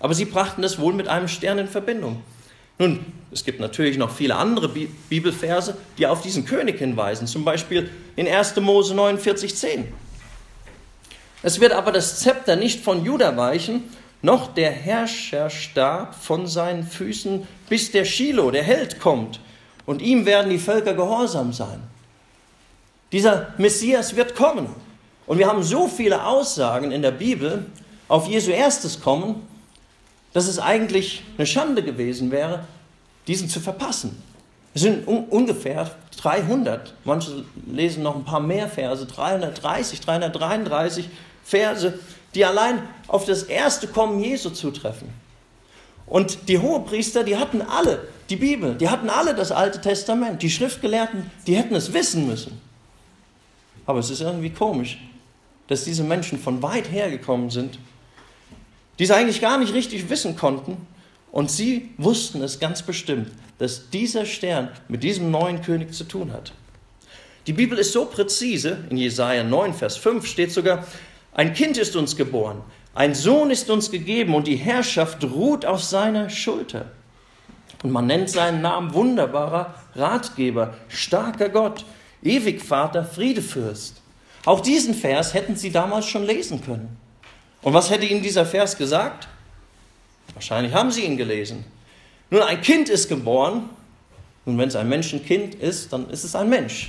Aber 0.00 0.14
sie 0.14 0.24
brachten 0.24 0.62
das 0.62 0.78
wohl 0.78 0.92
mit 0.92 1.08
einem 1.08 1.28
Stern 1.28 1.58
in 1.58 1.68
Verbindung. 1.68 2.22
Nun, 2.78 3.04
es 3.32 3.44
gibt 3.44 3.58
natürlich 3.58 3.98
noch 3.98 4.10
viele 4.10 4.36
andere 4.36 4.68
Bibelverse, 4.68 5.76
die 5.98 6.06
auf 6.06 6.22
diesen 6.22 6.44
König 6.44 6.78
hinweisen, 6.78 7.26
zum 7.26 7.44
Beispiel 7.44 7.90
in 8.14 8.28
1. 8.28 8.56
Mose 8.60 8.94
49,10. 8.94 9.84
Es 11.42 11.60
wird 11.60 11.72
aber 11.72 11.90
das 11.90 12.20
Zepter 12.20 12.56
nicht 12.56 12.82
von 12.82 13.04
Juda 13.04 13.36
weichen, 13.36 13.84
noch 14.22 14.52
der 14.54 14.70
Herrscherstab 14.70 16.14
von 16.14 16.46
seinen 16.46 16.84
Füßen, 16.84 17.46
bis 17.68 17.90
der 17.90 18.04
Shiloh, 18.04 18.50
der 18.50 18.62
Held, 18.62 19.00
kommt, 19.00 19.40
und 19.86 20.02
ihm 20.02 20.26
werden 20.26 20.50
die 20.50 20.58
Völker 20.58 20.94
gehorsam 20.94 21.52
sein. 21.52 21.80
Dieser 23.12 23.54
Messias 23.56 24.16
wird 24.16 24.34
kommen. 24.34 24.68
Und 25.26 25.38
wir 25.38 25.46
haben 25.46 25.62
so 25.62 25.88
viele 25.88 26.24
Aussagen 26.24 26.90
in 26.90 27.02
der 27.02 27.10
Bibel 27.10 27.66
auf 28.08 28.26
Jesu 28.26 28.50
erstes 28.50 29.00
Kommen, 29.00 29.46
dass 30.32 30.46
es 30.46 30.58
eigentlich 30.58 31.22
eine 31.36 31.46
Schande 31.46 31.82
gewesen 31.82 32.30
wäre, 32.30 32.64
diesen 33.26 33.48
zu 33.48 33.60
verpassen. 33.60 34.22
Es 34.74 34.82
sind 34.82 35.06
un 35.06 35.24
ungefähr 35.24 35.90
300, 36.18 36.94
manche 37.04 37.44
lesen 37.66 38.02
noch 38.02 38.16
ein 38.16 38.24
paar 38.24 38.40
mehr 38.40 38.68
Verse, 38.68 39.06
330, 39.06 40.00
333 40.00 41.08
Verse, 41.44 41.98
die 42.34 42.44
allein 42.44 42.82
auf 43.06 43.24
das 43.24 43.44
erste 43.44 43.86
Kommen 43.88 44.22
Jesu 44.22 44.50
zutreffen. 44.50 45.08
Und 46.06 46.48
die 46.48 46.58
Hohepriester, 46.58 47.24
die 47.24 47.36
hatten 47.36 47.60
alle 47.60 48.08
die 48.30 48.36
Bibel, 48.36 48.74
die 48.74 48.88
hatten 48.88 49.10
alle 49.10 49.34
das 49.34 49.52
Alte 49.52 49.80
Testament. 49.80 50.42
Die 50.42 50.50
Schriftgelehrten, 50.50 51.30
die 51.46 51.56
hätten 51.56 51.74
es 51.74 51.92
wissen 51.92 52.26
müssen. 52.26 52.60
Aber 53.86 53.98
es 53.98 54.10
ist 54.10 54.20
irgendwie 54.20 54.50
komisch, 54.50 54.98
dass 55.66 55.84
diese 55.84 56.04
Menschen 56.04 56.38
von 56.38 56.62
weit 56.62 56.90
her 56.90 57.10
gekommen 57.10 57.50
sind 57.50 57.78
die 58.98 59.04
es 59.04 59.10
eigentlich 59.10 59.40
gar 59.40 59.58
nicht 59.58 59.74
richtig 59.74 60.10
wissen 60.10 60.36
konnten. 60.36 60.76
Und 61.30 61.50
sie 61.50 61.90
wussten 61.98 62.42
es 62.42 62.58
ganz 62.58 62.82
bestimmt, 62.82 63.30
dass 63.58 63.90
dieser 63.90 64.24
Stern 64.24 64.70
mit 64.88 65.02
diesem 65.02 65.30
neuen 65.30 65.62
König 65.62 65.92
zu 65.92 66.04
tun 66.04 66.32
hat. 66.32 66.52
Die 67.46 67.52
Bibel 67.52 67.78
ist 67.78 67.92
so 67.92 68.06
präzise, 68.06 68.78
in 68.90 68.96
Jesaja 68.96 69.44
9, 69.44 69.74
Vers 69.74 69.96
5 69.96 70.26
steht 70.26 70.52
sogar: 70.52 70.86
Ein 71.38 71.54
Kind 71.54 71.78
ist 71.78 71.94
uns 71.94 72.16
geboren, 72.16 72.62
ein 72.96 73.14
Sohn 73.14 73.52
ist 73.52 73.70
uns 73.70 73.92
gegeben 73.92 74.34
und 74.34 74.48
die 74.48 74.56
Herrschaft 74.56 75.22
ruht 75.22 75.64
auf 75.64 75.84
seiner 75.84 76.30
Schulter. 76.30 76.90
Und 77.84 77.92
man 77.92 78.08
nennt 78.08 78.28
seinen 78.28 78.60
Namen 78.60 78.92
wunderbarer 78.92 79.72
Ratgeber, 79.94 80.74
starker 80.88 81.48
Gott, 81.48 81.84
Ewigvater, 82.24 83.04
Friedefürst. 83.04 84.02
Auch 84.46 84.58
diesen 84.58 84.94
Vers 84.94 85.32
hätten 85.32 85.54
sie 85.54 85.70
damals 85.70 86.06
schon 86.06 86.26
lesen 86.26 86.60
können. 86.60 86.96
Und 87.62 87.72
was 87.72 87.88
hätte 87.88 88.06
ihnen 88.06 88.20
dieser 88.20 88.44
Vers 88.44 88.76
gesagt? 88.76 89.28
Wahrscheinlich 90.34 90.74
haben 90.74 90.90
sie 90.90 91.02
ihn 91.02 91.16
gelesen. 91.16 91.64
Nun, 92.30 92.42
ein 92.42 92.60
Kind 92.62 92.88
ist 92.88 93.08
geboren. 93.08 93.70
Und 94.44 94.58
wenn 94.58 94.70
es 94.70 94.74
ein 94.74 94.88
Menschenkind 94.88 95.54
ist, 95.54 95.92
dann 95.92 96.10
ist 96.10 96.24
es 96.24 96.34
ein 96.34 96.48
Mensch. 96.48 96.88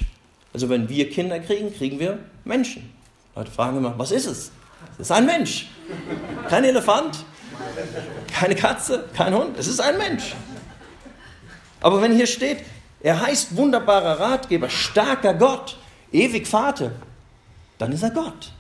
Also 0.54 0.70
wenn 0.70 0.90
wir 0.90 1.08
Kinder 1.12 1.40
kriegen, 1.40 1.72
kriegen 1.72 2.00
wir 2.00 2.18
Menschen. 2.46 2.98
Leute 3.40 3.52
fragen 3.52 3.78
immer, 3.78 3.98
was 3.98 4.12
ist 4.12 4.26
es? 4.26 4.52
Es 4.96 5.00
ist 5.00 5.12
ein 5.14 5.26
Mensch. 5.26 5.70
Kein 6.50 6.66
Elefant, 6.66 7.24
keine 8.34 8.54
Katze, 8.54 9.06
kein 9.16 9.34
Hund. 9.34 9.58
Es 9.58 9.68
ist 9.68 9.80
ein 9.80 9.98
Mensch. 9.98 10.36
Aber 11.80 12.02
wenn 12.02 12.14
hier 12.14 12.28
steht, 12.28 12.66
er 13.00 13.22
heißt 13.22 13.56
wunderbarer 13.56 14.20
Ratgeber, 14.20 14.70
starker 14.70 15.34
Gott, 15.34 15.78
ewig 16.12 16.48
Vater, 16.48 16.92
dann 17.78 17.94
ist 17.94 18.04
er 18.04 18.10
Gott. 18.10 18.52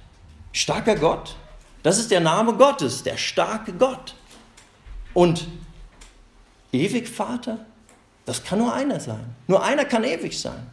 Starker 0.53 0.95
Gott, 0.95 1.35
das 1.83 1.97
ist 1.97 2.09
der 2.09 2.21
Name 2.21 2.53
Gottes, 2.53 3.03
der 3.03 3.17
starke 3.17 3.73
Gott. 3.73 4.15
Und 5.13 5.45
ewig 6.71 7.09
Vater, 7.09 7.65
das 8.25 8.45
kann 8.45 8.59
nur 8.59 8.73
einer 8.73 9.01
sein. 9.01 9.35
Nur 9.45 9.61
einer 9.61 9.83
kann 9.83 10.05
ewig 10.05 10.39
sein. 10.39 10.71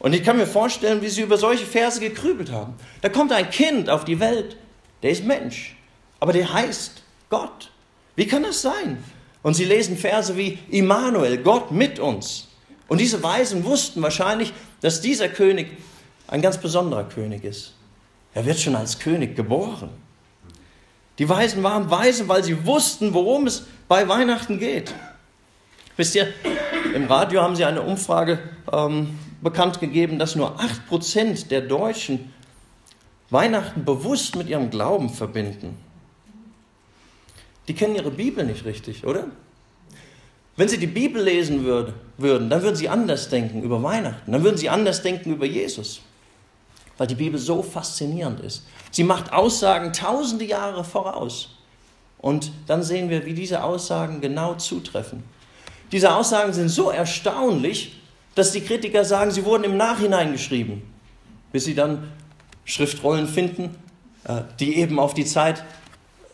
Und 0.00 0.14
ich 0.14 0.24
kann 0.24 0.38
mir 0.38 0.46
vorstellen, 0.46 1.02
wie 1.02 1.08
sie 1.08 1.20
über 1.20 1.36
solche 1.36 1.66
Verse 1.66 2.00
gekrübelt 2.00 2.50
haben. 2.50 2.74
Da 3.02 3.10
kommt 3.10 3.32
ein 3.32 3.50
Kind 3.50 3.88
auf 3.88 4.04
die 4.04 4.18
Welt, 4.18 4.56
der 5.02 5.10
ist 5.10 5.24
Mensch, 5.24 5.76
aber 6.18 6.32
der 6.32 6.52
heißt 6.52 7.02
Gott. 7.28 7.70
Wie 8.16 8.26
kann 8.26 8.42
das 8.42 8.62
sein? 8.62 9.04
Und 9.42 9.54
sie 9.54 9.64
lesen 9.64 9.96
Verse 9.96 10.36
wie 10.36 10.58
Immanuel, 10.70 11.38
Gott 11.38 11.70
mit 11.70 11.98
uns. 11.98 12.48
Und 12.88 12.98
diese 12.98 13.22
Weisen 13.22 13.64
wussten 13.64 14.02
wahrscheinlich, 14.02 14.52
dass 14.80 15.00
dieser 15.00 15.28
König 15.28 15.68
ein 16.28 16.40
ganz 16.42 16.58
besonderer 16.58 17.04
König 17.04 17.44
ist. 17.44 17.74
Er 18.32 18.46
wird 18.46 18.58
schon 18.58 18.76
als 18.76 18.98
König 18.98 19.36
geboren. 19.36 19.90
Die 21.18 21.28
Weisen 21.28 21.62
waren 21.62 21.90
weise, 21.90 22.26
weil 22.28 22.42
sie 22.42 22.64
wussten, 22.64 23.12
worum 23.12 23.46
es 23.46 23.64
bei 23.86 24.08
Weihnachten 24.08 24.58
geht. 24.58 24.94
Wisst 25.96 26.14
ihr, 26.14 26.32
im 26.94 27.04
Radio 27.04 27.42
haben 27.42 27.54
sie 27.54 27.64
eine 27.64 27.82
Umfrage 27.82 28.38
ähm, 28.72 29.18
bekannt 29.42 29.80
gegeben, 29.80 30.18
dass 30.18 30.36
nur 30.36 30.58
8% 30.60 31.48
der 31.48 31.62
Deutschen 31.62 32.32
Weihnachten 33.30 33.84
bewusst 33.84 34.36
mit 34.36 34.48
ihrem 34.48 34.70
Glauben 34.70 35.08
verbinden. 35.08 35.76
Die 37.68 37.74
kennen 37.74 37.94
ihre 37.94 38.10
Bibel 38.10 38.44
nicht 38.44 38.64
richtig, 38.64 39.06
oder? 39.06 39.28
Wenn 40.56 40.68
sie 40.68 40.78
die 40.78 40.88
Bibel 40.88 41.22
lesen 41.22 41.64
würde, 41.64 41.94
würden, 42.18 42.50
dann 42.50 42.62
würden 42.62 42.76
sie 42.76 42.88
anders 42.88 43.28
denken 43.28 43.62
über 43.62 43.82
Weihnachten, 43.82 44.32
dann 44.32 44.42
würden 44.42 44.56
sie 44.56 44.68
anders 44.68 45.02
denken 45.02 45.32
über 45.32 45.46
Jesus 45.46 46.00
weil 47.00 47.06
die 47.06 47.14
Bibel 47.14 47.40
so 47.40 47.62
faszinierend 47.62 48.40
ist. 48.40 48.62
Sie 48.90 49.04
macht 49.04 49.32
Aussagen 49.32 49.94
tausende 49.94 50.44
Jahre 50.44 50.84
voraus. 50.84 51.56
Und 52.18 52.52
dann 52.66 52.82
sehen 52.82 53.08
wir, 53.08 53.24
wie 53.24 53.32
diese 53.32 53.64
Aussagen 53.64 54.20
genau 54.20 54.56
zutreffen. 54.56 55.24
Diese 55.92 56.14
Aussagen 56.14 56.52
sind 56.52 56.68
so 56.68 56.90
erstaunlich, 56.90 57.99
dass 58.34 58.52
die 58.52 58.60
Kritiker 58.60 59.04
sagen, 59.04 59.30
sie 59.30 59.44
wurden 59.44 59.64
im 59.64 59.76
Nachhinein 59.76 60.32
geschrieben, 60.32 60.82
bis 61.52 61.64
sie 61.64 61.74
dann 61.74 62.08
Schriftrollen 62.64 63.26
finden, 63.26 63.74
äh, 64.24 64.42
die 64.58 64.76
eben 64.76 64.98
auf 64.98 65.14
die 65.14 65.24
Zeit 65.24 65.64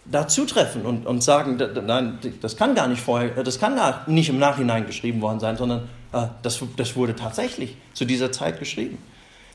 da 0.05 0.29
zutreffen 0.29 0.87
und, 0.87 1.07
und 1.07 1.23
sagen, 1.23 1.59
nein, 1.85 2.19
das 2.41 2.57
kann 2.57 2.75
gar 2.75 2.87
nicht 2.87 3.01
vorher, 3.01 3.43
das 3.43 3.59
kann 3.59 3.77
gar 3.77 4.09
nicht 4.09 4.29
im 4.29 4.39
Nachhinein 4.39 4.87
geschrieben 4.87 5.21
worden 5.21 5.41
sein, 5.41 5.57
sondern 5.57 5.89
äh, 6.13 6.27
das, 6.43 6.61
das 6.77 6.97
wurde 6.97 7.17
tatsächlich 7.17 7.77
zu 7.93 8.05
dieser 8.05 8.31
Zeit 8.31 8.59
geschrieben. 8.59 8.99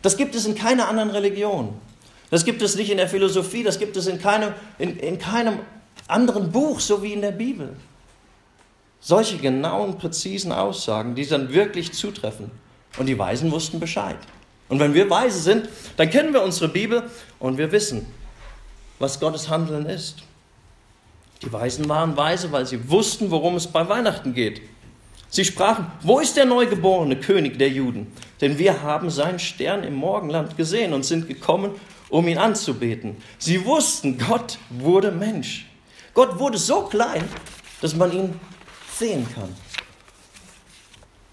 Das 0.01 0.17
gibt 0.17 0.35
es 0.35 0.45
in 0.45 0.55
keiner 0.55 0.89
anderen 0.89 1.11
Religion. 1.11 1.73
Das 2.31 2.45
gibt 2.45 2.61
es 2.61 2.75
nicht 2.75 2.89
in 2.89 2.97
der 2.97 3.07
Philosophie, 3.07 3.63
das 3.63 3.77
gibt 3.77 3.95
es 3.97 4.07
in 4.07 4.19
keinem, 4.19 4.53
in, 4.77 4.97
in 4.97 5.19
keinem 5.19 5.59
anderen 6.07 6.51
Buch, 6.51 6.79
so 6.79 7.03
wie 7.03 7.13
in 7.13 7.21
der 7.21 7.31
Bibel. 7.31 7.75
Solche 9.01 9.37
genauen, 9.37 9.97
präzisen 9.97 10.51
Aussagen, 10.51 11.15
die 11.15 11.25
dann 11.25 11.51
wirklich 11.51 11.91
zutreffen. 11.91 12.51
Und 12.97 13.07
die 13.07 13.17
Weisen 13.17 13.51
wussten 13.51 13.79
Bescheid. 13.79 14.17
Und 14.69 14.79
wenn 14.79 14.93
wir 14.93 15.09
Weise 15.09 15.39
sind, 15.39 15.67
dann 15.97 16.09
kennen 16.09 16.33
wir 16.33 16.43
unsere 16.43 16.69
Bibel 16.69 17.03
und 17.39 17.57
wir 17.57 17.71
wissen, 17.71 18.05
was 18.99 19.19
Gottes 19.19 19.49
Handeln 19.49 19.87
ist. 19.87 20.23
Die 21.41 21.51
Weisen 21.51 21.89
waren 21.89 22.15
weise, 22.15 22.51
weil 22.51 22.67
sie 22.67 22.89
wussten, 22.89 23.31
worum 23.31 23.55
es 23.55 23.67
bei 23.67 23.89
Weihnachten 23.89 24.33
geht. 24.33 24.61
Sie 25.29 25.45
sprachen, 25.45 25.87
wo 26.01 26.19
ist 26.19 26.37
der 26.37 26.45
neugeborene 26.45 27.15
König 27.15 27.57
der 27.57 27.69
Juden? 27.69 28.11
Denn 28.41 28.59
wir 28.59 28.83
haben 28.83 29.09
seinen 29.09 29.39
Stern 29.39 29.83
im 29.83 29.95
Morgenland 29.95 30.57
gesehen 30.57 30.93
und 30.93 31.03
sind 31.03 31.27
gekommen, 31.27 31.71
um 32.09 32.27
ihn 32.27 32.37
anzubeten. 32.37 33.17
Sie 33.39 33.65
wussten, 33.65 34.17
Gott 34.17 34.59
wurde 34.69 35.11
Mensch. 35.11 35.65
Gott 36.13 36.37
wurde 36.37 36.57
so 36.57 36.83
klein, 36.83 37.23
dass 37.81 37.95
man 37.95 38.11
ihn 38.11 38.39
sehen 39.01 39.27
kann. 39.33 39.53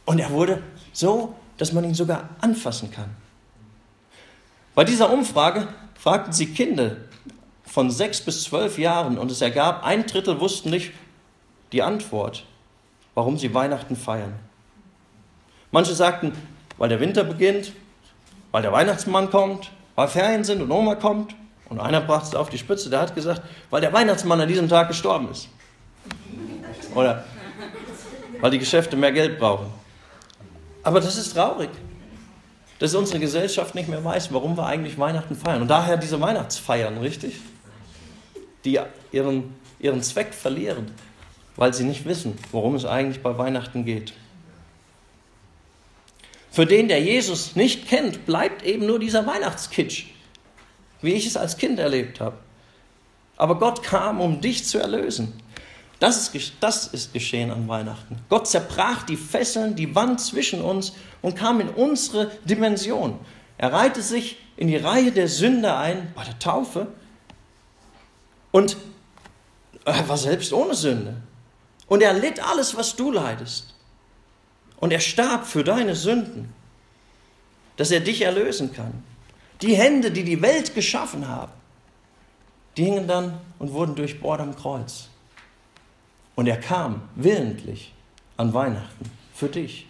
Und 0.07 0.19
er 0.19 0.31
wurde 0.31 0.63
so, 0.93 1.35
dass 1.59 1.73
man 1.73 1.85
ihn 1.85 1.95
sogar 1.95 2.31
anfassen 2.41 2.91
kann. 2.91 3.15
Bei 4.75 4.85
dieser 4.85 5.13
Umfrage 5.13 5.69
fragten 5.95 6.33
sie 6.33 6.47
Kinder 6.47 6.97
von 7.67 7.91
sechs 7.91 8.21
bis 8.23 8.45
zwölf 8.45 8.79
Jahren 8.79 9.19
und 9.19 9.31
es 9.31 9.43
ergab, 9.43 9.85
ein 9.85 10.07
Drittel 10.07 10.41
wussten 10.41 10.71
nicht 10.71 10.93
die 11.73 11.83
Antwort, 11.83 12.45
warum 13.15 13.37
sie 13.37 13.53
Weihnachten 13.53 13.97
feiern. 13.97 14.33
Manche 15.71 15.95
sagten, 15.95 16.33
weil 16.79 16.89
der 16.89 17.01
Winter 17.01 17.25
beginnt, 17.25 17.73
weil 18.51 18.63
der 18.63 18.73
Weihnachtsmann 18.73 19.29
kommt, 19.29 19.71
weil 19.95 20.09
Ferien 20.09 20.45
sind 20.45 20.63
und 20.63 20.71
Oma 20.71 20.95
kommt. 20.95 21.35
Und 21.69 21.81
einer 21.81 22.01
brachte 22.01 22.29
es 22.29 22.35
auf 22.35 22.49
die 22.49 22.57
Spitze, 22.57 22.89
der 22.89 23.01
hat 23.01 23.15
gesagt, 23.15 23.43
weil 23.69 23.83
der 23.83 23.93
Weihnachtsmann 23.93 24.41
an 24.41 24.49
diesem 24.49 24.71
Tag 24.71 24.89
gestorben 24.89 25.31
ist. 25.31 25.51
Oder 26.95 27.25
weil 28.41 28.51
die 28.51 28.59
Geschäfte 28.59 28.97
mehr 28.97 29.13
Geld 29.13 29.39
brauchen. 29.39 29.67
Aber 30.83 31.01
das 31.01 31.17
ist 31.17 31.35
traurig, 31.35 31.71
dass 32.79 32.95
unsere 32.95 33.19
Gesellschaft 33.19 33.75
nicht 33.75 33.89
mehr 33.89 34.05
weiß, 34.05 34.33
warum 34.33 34.57
wir 34.57 34.67
eigentlich 34.67 34.99
Weihnachten 34.99 35.37
feiern. 35.37 35.63
Und 35.63 35.69
daher 35.69 35.97
diese 35.97 36.21
Weihnachtsfeiern, 36.21 36.99
richtig? 36.99 37.37
Die 38.65 38.79
ihren, 39.13 39.55
ihren 39.81 40.03
Zweck 40.03 40.33
verlieren, 40.35 40.91
weil 41.57 41.75
sie 41.75 41.85
nicht 41.85 42.05
wissen, 42.05 42.39
worum 42.53 42.75
es 42.75 42.85
eigentlich 42.85 43.23
bei 43.23 43.37
Weihnachten 43.37 43.85
geht. 43.85 44.13
Für 46.51 46.67
den, 46.67 46.89
der 46.89 47.01
Jesus 47.01 47.57
nicht 47.57 47.89
kennt, 47.89 48.27
bleibt 48.27 48.65
eben 48.65 48.87
nur 48.87 48.99
dieser 48.99 49.27
Weihnachtskitsch, 49.27 50.07
wie 51.03 51.13
ich 51.13 51.27
es 51.27 51.37
als 51.37 51.57
Kind 51.57 51.79
erlebt 51.79 52.21
habe. 52.21 52.37
Aber 53.37 53.59
Gott 53.59 53.83
kam, 53.83 54.21
um 54.21 54.41
dich 54.41 54.65
zu 54.65 54.79
erlösen. 54.79 55.33
Das 56.01 56.29
ist, 56.29 56.53
das 56.61 56.87
ist 56.87 57.13
geschehen 57.13 57.51
an 57.51 57.67
Weihnachten. 57.67 58.19
Gott 58.29 58.47
zerbrach 58.47 59.03
die 59.03 59.17
Fesseln, 59.17 59.75
die 59.75 59.95
Wand 59.95 60.21
zwischen 60.21 60.61
uns 60.61 60.93
und 61.23 61.35
kam 61.35 61.61
in 61.61 61.69
unsere 61.69 62.31
Dimension. 62.45 63.19
Er 63.57 63.73
reihte 63.73 64.03
sich 64.03 64.37
in 64.57 64.69
die 64.69 64.77
Reihe 64.77 65.11
der 65.11 65.29
Sünder 65.29 65.79
ein 65.79 66.13
bei 66.15 66.25
der 66.25 66.39
Taufe 66.39 66.87
und 68.53 68.77
er 69.85 70.09
war 70.09 70.19
selbst 70.19 70.53
ohne 70.53 70.75
Sünde. 70.75 71.17
Und 71.87 72.03
er 72.03 72.13
litt 72.13 72.41
alles, 72.47 72.77
was 72.77 72.95
du 72.95 73.11
leidest. 73.11 73.75
Und 74.79 74.93
er 74.93 75.01
starb 75.01 75.47
für 75.47 75.65
deine 75.65 75.97
Sünden, 75.97 76.53
dass 77.77 77.91
er 77.91 78.01
dich 78.01 78.23
erlösen 78.23 78.73
kann. 78.73 79.03
Die 79.63 79.75
Hände, 79.75 80.11
die 80.11 80.25
die 80.25 80.41
Welt 80.43 80.75
geschaffen 80.75 81.27
haben, 81.27 81.53
die 82.77 82.85
hingen 82.85 83.09
dann 83.09 83.41
und 83.59 83.73
wurden 83.73 83.97
durchbohrt 83.97 84.41
am 84.41 84.55
Kreuz. 84.55 85.08
Und 86.39 86.47
er 86.47 86.61
kam 86.61 87.03
willentlich 87.17 87.93
an 88.37 88.55
Weihnachten 88.55 89.11
für 89.35 89.49
dich. 89.49 89.89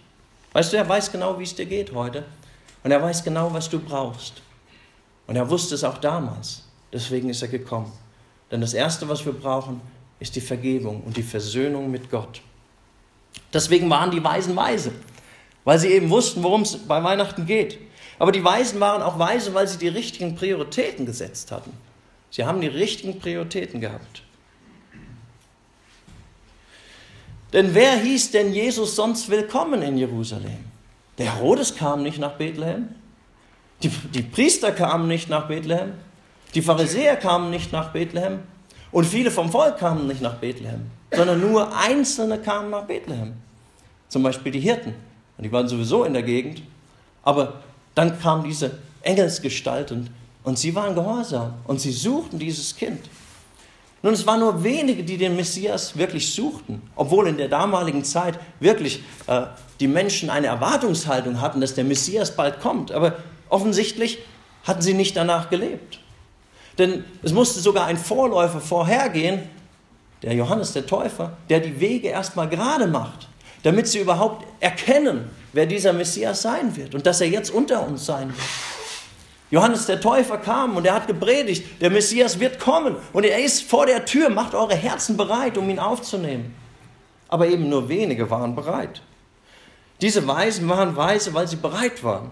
Weißt 0.54 0.72
du, 0.72 0.78
er 0.78 0.88
weiß 0.88 1.12
genau, 1.12 1.38
wie 1.38 1.42
es 1.42 1.54
dir 1.54 1.66
geht 1.66 1.92
heute. 1.92 2.24
Und 2.82 2.90
er 2.90 3.02
weiß 3.02 3.22
genau, 3.22 3.52
was 3.52 3.68
du 3.68 3.78
brauchst. 3.78 4.40
Und 5.26 5.36
er 5.36 5.50
wusste 5.50 5.74
es 5.74 5.84
auch 5.84 5.98
damals. 5.98 6.64
Deswegen 6.90 7.28
ist 7.28 7.42
er 7.42 7.48
gekommen. 7.48 7.92
Denn 8.50 8.62
das 8.62 8.72
Erste, 8.72 9.06
was 9.10 9.26
wir 9.26 9.34
brauchen, 9.34 9.82
ist 10.20 10.36
die 10.36 10.40
Vergebung 10.40 11.02
und 11.02 11.18
die 11.18 11.22
Versöhnung 11.22 11.90
mit 11.90 12.10
Gott. 12.10 12.40
Deswegen 13.52 13.90
waren 13.90 14.10
die 14.10 14.24
Weisen 14.24 14.56
weise, 14.56 14.92
weil 15.64 15.78
sie 15.78 15.88
eben 15.88 16.08
wussten, 16.08 16.42
worum 16.42 16.62
es 16.62 16.78
bei 16.78 17.04
Weihnachten 17.04 17.44
geht. 17.44 17.78
Aber 18.18 18.32
die 18.32 18.42
Weisen 18.42 18.80
waren 18.80 19.02
auch 19.02 19.18
weise, 19.18 19.52
weil 19.52 19.68
sie 19.68 19.76
die 19.76 19.88
richtigen 19.88 20.34
Prioritäten 20.34 21.04
gesetzt 21.04 21.52
hatten. 21.52 21.74
Sie 22.30 22.46
haben 22.46 22.62
die 22.62 22.68
richtigen 22.68 23.18
Prioritäten 23.18 23.82
gehabt. 23.82 24.22
Denn 27.52 27.74
wer 27.74 27.96
hieß 27.96 28.32
denn 28.32 28.52
Jesus 28.52 28.94
sonst 28.94 29.30
willkommen 29.30 29.80
in 29.80 29.96
Jerusalem? 29.96 30.64
Der 31.16 31.36
Herodes 31.36 31.74
kam 31.74 32.02
nicht 32.02 32.18
nach 32.18 32.32
Bethlehem. 32.32 32.88
Die, 33.82 33.88
die 33.88 34.22
Priester 34.22 34.70
kamen 34.72 35.08
nicht 35.08 35.30
nach 35.30 35.48
Bethlehem. 35.48 35.94
Die 36.54 36.60
Pharisäer 36.60 37.16
kamen 37.16 37.50
nicht 37.50 37.72
nach 37.72 37.92
Bethlehem. 37.92 38.40
Und 38.92 39.04
viele 39.06 39.30
vom 39.30 39.50
Volk 39.50 39.78
kamen 39.78 40.06
nicht 40.06 40.20
nach 40.20 40.34
Bethlehem, 40.34 40.90
sondern 41.14 41.40
nur 41.40 41.76
Einzelne 41.76 42.38
kamen 42.38 42.70
nach 42.70 42.84
Bethlehem. 42.84 43.34
Zum 44.08 44.22
Beispiel 44.22 44.52
die 44.52 44.60
Hirten. 44.60 44.94
Und 45.36 45.44
die 45.44 45.52
waren 45.52 45.68
sowieso 45.68 46.04
in 46.04 46.12
der 46.12 46.22
Gegend. 46.22 46.62
Aber 47.22 47.60
dann 47.94 48.18
kam 48.20 48.44
diese 48.44 48.78
Engelsgestalt 49.02 49.92
und, 49.92 50.10
und 50.44 50.58
sie 50.58 50.74
waren 50.74 50.94
gehorsam 50.94 51.54
und 51.66 51.80
sie 51.80 51.92
suchten 51.92 52.38
dieses 52.38 52.76
Kind. 52.76 53.00
Nun, 54.02 54.14
es 54.14 54.26
waren 54.26 54.40
nur 54.40 54.62
wenige, 54.62 55.02
die 55.02 55.16
den 55.16 55.34
Messias 55.34 55.96
wirklich 55.96 56.32
suchten, 56.32 56.82
obwohl 56.94 57.26
in 57.26 57.36
der 57.36 57.48
damaligen 57.48 58.04
Zeit 58.04 58.38
wirklich 58.60 59.02
äh, 59.26 59.46
die 59.80 59.88
Menschen 59.88 60.30
eine 60.30 60.46
Erwartungshaltung 60.46 61.40
hatten, 61.40 61.60
dass 61.60 61.74
der 61.74 61.84
Messias 61.84 62.36
bald 62.36 62.60
kommt. 62.60 62.92
Aber 62.92 63.16
offensichtlich 63.48 64.18
hatten 64.64 64.82
sie 64.82 64.94
nicht 64.94 65.16
danach 65.16 65.50
gelebt. 65.50 65.98
Denn 66.78 67.04
es 67.22 67.32
musste 67.32 67.58
sogar 67.58 67.86
ein 67.86 67.96
Vorläufer 67.96 68.60
vorhergehen, 68.60 69.42
der 70.22 70.34
Johannes 70.34 70.72
der 70.72 70.86
Täufer, 70.86 71.36
der 71.48 71.60
die 71.60 71.80
Wege 71.80 72.08
erstmal 72.08 72.48
gerade 72.48 72.86
macht, 72.86 73.28
damit 73.64 73.88
sie 73.88 73.98
überhaupt 73.98 74.46
erkennen, 74.60 75.30
wer 75.52 75.66
dieser 75.66 75.92
Messias 75.92 76.42
sein 76.42 76.76
wird 76.76 76.94
und 76.94 77.06
dass 77.06 77.20
er 77.20 77.28
jetzt 77.28 77.50
unter 77.50 77.86
uns 77.86 78.06
sein 78.06 78.28
wird. 78.28 78.77
Johannes 79.50 79.86
der 79.86 80.00
Täufer 80.00 80.38
kam 80.38 80.76
und 80.76 80.86
er 80.86 80.94
hat 80.94 81.06
gepredigt, 81.06 81.80
der 81.80 81.90
Messias 81.90 82.38
wird 82.38 82.58
kommen 82.58 82.96
und 83.12 83.24
er 83.24 83.42
ist 83.42 83.62
vor 83.62 83.86
der 83.86 84.04
Tür, 84.04 84.28
macht 84.28 84.54
eure 84.54 84.74
Herzen 84.74 85.16
bereit, 85.16 85.56
um 85.56 85.70
ihn 85.70 85.78
aufzunehmen. 85.78 86.54
Aber 87.28 87.46
eben 87.46 87.68
nur 87.68 87.88
wenige 87.88 88.28
waren 88.30 88.54
bereit. 88.54 89.02
Diese 90.00 90.26
Weisen 90.26 90.68
waren 90.68 90.96
weise, 90.96 91.32
weil 91.34 91.48
sie 91.48 91.56
bereit 91.56 92.04
waren. 92.04 92.30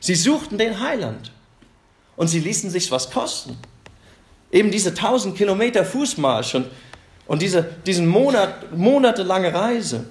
Sie 0.00 0.14
suchten 0.14 0.58
den 0.58 0.80
Heiland 0.80 1.32
und 2.16 2.28
sie 2.28 2.40
ließen 2.40 2.70
sich 2.70 2.90
was 2.90 3.10
kosten. 3.10 3.56
Eben 4.50 4.70
diese 4.70 4.90
1000 4.90 5.36
Kilometer 5.36 5.84
Fußmarsch 5.84 6.54
und, 6.54 6.66
und 7.26 7.42
diese 7.42 7.62
diesen 7.62 8.06
Monat, 8.06 8.76
monatelange 8.76 9.52
Reise. 9.52 10.06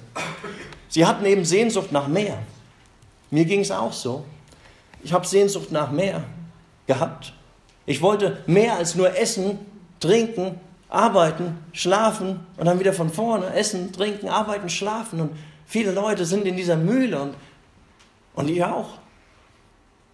Sie 0.87 1.05
hatten 1.05 1.25
eben 1.25 1.45
Sehnsucht 1.45 1.91
nach 1.91 2.07
mehr. 2.07 2.37
Mir 3.31 3.45
ging 3.45 3.61
es 3.61 3.71
auch 3.71 3.93
so. 3.93 4.23
Ich 5.05 5.13
habe 5.13 5.27
Sehnsucht 5.27 5.71
nach 5.71 5.91
mehr 5.91 6.23
gehabt. 6.87 7.31
Ich 7.85 8.01
wollte 8.01 8.39
mehr 8.47 8.75
als 8.75 8.95
nur 8.95 9.15
essen, 9.15 9.59
trinken, 9.99 10.59
arbeiten, 10.89 11.57
schlafen 11.73 12.39
und 12.57 12.65
dann 12.65 12.79
wieder 12.79 12.91
von 12.91 13.11
vorne 13.11 13.53
essen, 13.53 13.93
trinken, 13.93 14.29
arbeiten, 14.29 14.67
schlafen. 14.67 15.21
Und 15.21 15.31
viele 15.67 15.91
Leute 15.91 16.25
sind 16.25 16.47
in 16.47 16.57
dieser 16.57 16.75
Mühle 16.75 17.21
und, 17.21 17.35
und 18.33 18.49
ich 18.49 18.63
auch. 18.63 18.97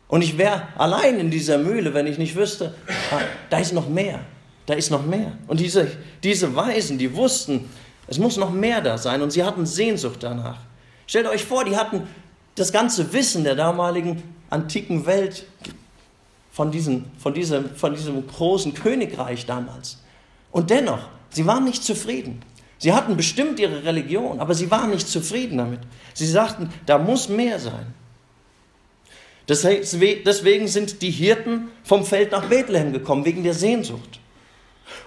Und 0.09 0.23
ich 0.23 0.37
wäre 0.37 0.63
allein 0.77 1.19
in 1.21 1.31
dieser 1.31 1.57
Mühle, 1.57 1.93
wenn 1.93 2.05
ich 2.05 2.17
nicht 2.17 2.35
wüsste, 2.35 2.75
ah, 3.13 3.21
da 3.49 3.59
ist 3.59 3.71
noch 3.71 3.87
mehr, 3.87 4.19
da 4.65 4.73
ist 4.73 4.91
noch 4.91 5.05
mehr. 5.05 5.31
Und 5.47 5.61
diese, 5.61 5.89
diese 6.21 6.53
Weisen, 6.53 6.97
die 6.97 7.15
wussten, 7.15 7.69
es 8.07 8.19
muss 8.19 8.35
noch 8.35 8.51
mehr 8.51 8.81
da 8.81 8.97
sein 8.97 9.21
und 9.21 9.31
sie 9.31 9.45
hatten 9.45 9.65
Sehnsucht 9.65 10.21
danach. 10.21 10.57
Stellt 11.07 11.27
euch 11.27 11.45
vor, 11.45 11.63
die 11.63 11.77
hatten 11.77 12.09
das 12.55 12.73
ganze 12.73 13.13
Wissen 13.13 13.45
der 13.45 13.55
damaligen 13.55 14.40
antiken 14.51 15.07
Welt, 15.07 15.45
von 16.51 16.69
diesem, 16.69 17.05
von, 17.17 17.33
diesem, 17.33 17.75
von 17.75 17.95
diesem 17.95 18.27
großen 18.27 18.73
Königreich 18.73 19.45
damals. 19.45 19.97
Und 20.51 20.69
dennoch 20.69 21.07
Sie 21.31 21.47
waren 21.47 21.63
nicht 21.63 21.83
zufrieden. 21.83 22.41
Sie 22.77 22.93
hatten 22.93 23.15
bestimmt 23.15 23.59
ihre 23.59 23.83
Religion, 23.83 24.39
aber 24.39 24.53
sie 24.53 24.69
waren 24.69 24.89
nicht 24.89 25.07
zufrieden 25.07 25.57
damit. 25.57 25.79
Sie 26.13 26.27
sagten, 26.27 26.69
da 26.85 26.97
muss 26.97 27.29
mehr 27.29 27.59
sein. 27.59 27.93
Deswegen 29.47 30.67
sind 30.67 31.01
die 31.01 31.11
Hirten 31.11 31.69
vom 31.83 32.05
Feld 32.05 32.31
nach 32.31 32.45
Bethlehem 32.45 32.93
gekommen, 32.93 33.25
wegen 33.25 33.43
der 33.43 33.53
Sehnsucht. 33.53 34.19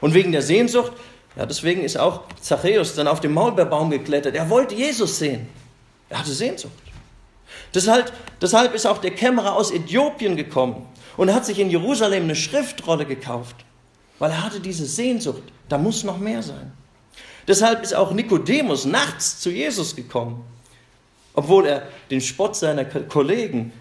Und 0.00 0.14
wegen 0.14 0.33
der 0.33 0.42
Sehnsucht, 0.42 0.92
ja, 1.37 1.46
deswegen 1.46 1.83
ist 1.83 1.98
auch 1.98 2.22
Zachäus 2.40 2.94
dann 2.94 3.09
auf 3.09 3.20
den 3.20 3.33
Maulbeerbaum 3.33 3.90
geklettert. 3.90 4.35
Er 4.35 4.48
wollte 4.50 4.74
Jesus 4.74 5.18
sehen. 5.18 5.48
Er 6.09 6.20
hatte 6.20 6.33
Sehnsucht. 6.33 6.72
Deshalb, 7.72 8.12
deshalb 8.40 8.74
ist 8.74 8.87
auch 8.87 8.98
der 8.98 9.12
Kämmerer 9.12 9.57
aus 9.57 9.70
Äthiopien 9.70 10.37
gekommen 10.37 10.87
und 11.16 11.33
hat 11.33 11.46
sich 11.46 11.59
in 11.59 11.70
Jerusalem 11.70 12.24
eine 12.24 12.37
Schriftrolle 12.37 13.07
gekauft, 13.07 13.57
weil 14.18 14.31
er 14.31 14.44
hatte 14.44 14.61
diese 14.61 14.87
Sehnsucht. 14.87 15.42
Da 15.68 15.79
muss 15.79 16.05
noch 16.05 16.18
mehr 16.18 16.42
sein. 16.42 16.72
Deshalb 17.46 17.83
ist 17.83 17.94
auch 17.94 18.12
Nikodemus 18.12 18.85
nachts 18.85 19.40
zu 19.40 19.50
Jesus 19.50 19.94
gekommen, 19.94 20.44
obwohl 21.35 21.66
er 21.66 21.88
den 22.11 22.20
Spott 22.20 22.57
seiner 22.57 22.85
Kollegen 22.85 23.72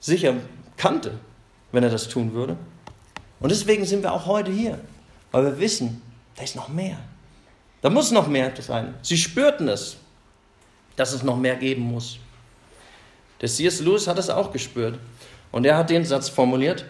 sicher 0.00 0.34
kannte, 0.76 1.18
wenn 1.72 1.82
er 1.82 1.90
das 1.90 2.08
tun 2.08 2.32
würde. 2.32 2.56
Und 3.40 3.50
deswegen 3.50 3.84
sind 3.84 4.02
wir 4.02 4.12
auch 4.12 4.26
heute 4.26 4.50
hier, 4.50 4.78
weil 5.30 5.44
wir 5.44 5.58
wissen, 5.58 6.00
da 6.36 6.42
ist 6.42 6.56
noch 6.56 6.68
mehr. 6.68 6.98
Da 7.82 7.90
muss 7.90 8.10
noch 8.10 8.26
mehr 8.26 8.52
sein. 8.58 8.94
Sie 9.02 9.18
spürten 9.18 9.68
es, 9.68 9.98
dass 10.96 11.12
es 11.12 11.22
noch 11.22 11.36
mehr 11.36 11.56
geben 11.56 11.82
muss. 11.82 12.18
Der 13.40 13.48
C.S. 13.48 13.80
Lewis 13.80 14.06
hat 14.06 14.18
es 14.18 14.30
auch 14.30 14.52
gespürt. 14.52 14.98
Und 15.52 15.64
er 15.64 15.76
hat 15.76 15.90
den 15.90 16.04
Satz 16.04 16.28
formuliert, 16.28 16.84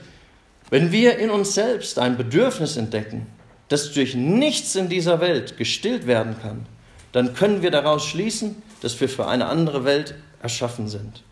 wenn 0.71 0.91
wir 0.91 1.19
in 1.19 1.31
uns 1.31 1.55
selbst 1.55 1.99
ein 1.99 2.17
Bedürfnis 2.17 2.77
entdecken, 2.77 3.27
das 3.69 3.93
durch 3.93 4.15
nichts 4.15 4.75
in 4.75 4.89
dieser 4.89 5.21
Welt 5.21 5.57
gestillt 5.57 6.07
werden 6.07 6.37
kann, 6.41 6.67
dann 7.13 7.35
können 7.35 7.63
wir 7.63 7.71
daraus 7.71 8.05
schließen, 8.05 8.63
dass 8.81 9.01
wir 9.01 9.09
für 9.09 9.27
eine 9.27 9.47
andere 9.47 9.85
Welt 9.85 10.15
erschaffen 10.43 10.89
sind. 10.89 11.23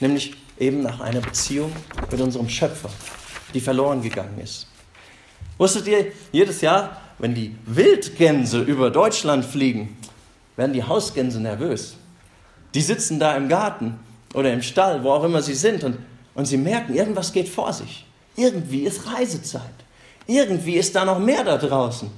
Nämlich 0.00 0.34
eben 0.58 0.82
nach 0.82 1.00
einer 1.00 1.20
Beziehung 1.20 1.72
mit 2.10 2.20
unserem 2.20 2.48
Schöpfer, 2.48 2.90
die 3.52 3.60
verloren 3.60 4.02
gegangen 4.02 4.38
ist. 4.42 4.66
Wusstet 5.58 5.86
ihr, 5.88 6.06
jedes 6.32 6.60
Jahr, 6.62 7.00
wenn 7.18 7.34
die 7.34 7.54
Wildgänse 7.66 8.60
über 8.62 8.90
Deutschland 8.90 9.44
fliegen, 9.44 9.98
werden 10.56 10.72
die 10.72 10.84
Hausgänse 10.84 11.40
nervös. 11.40 11.96
Die 12.74 12.80
sitzen 12.80 13.18
da 13.18 13.36
im 13.36 13.48
Garten 13.48 13.98
oder 14.34 14.52
im 14.52 14.62
Stall, 14.62 15.02
wo 15.02 15.10
auch 15.10 15.24
immer 15.24 15.42
sie 15.42 15.54
sind, 15.54 15.82
und, 15.84 15.98
und 16.34 16.44
sie 16.46 16.56
merken, 16.56 16.94
irgendwas 16.94 17.32
geht 17.32 17.48
vor 17.48 17.72
sich. 17.72 18.06
Irgendwie 18.36 18.82
ist 18.82 19.12
Reisezeit. 19.12 19.62
Irgendwie 20.26 20.74
ist 20.74 20.94
da 20.94 21.04
noch 21.04 21.18
mehr 21.18 21.44
da 21.44 21.56
draußen. 21.56 22.10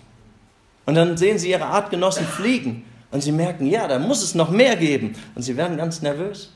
Und 0.84 0.94
dann 0.94 1.16
sehen 1.16 1.38
sie 1.38 1.50
ihre 1.50 1.66
Artgenossen 1.66 2.26
fliegen 2.26 2.84
und 3.10 3.22
sie 3.22 3.32
merken, 3.32 3.66
ja, 3.66 3.86
da 3.86 3.98
muss 3.98 4.22
es 4.22 4.34
noch 4.34 4.50
mehr 4.50 4.76
geben. 4.76 5.14
Und 5.34 5.42
sie 5.42 5.56
werden 5.56 5.76
ganz 5.76 6.02
nervös. 6.02 6.50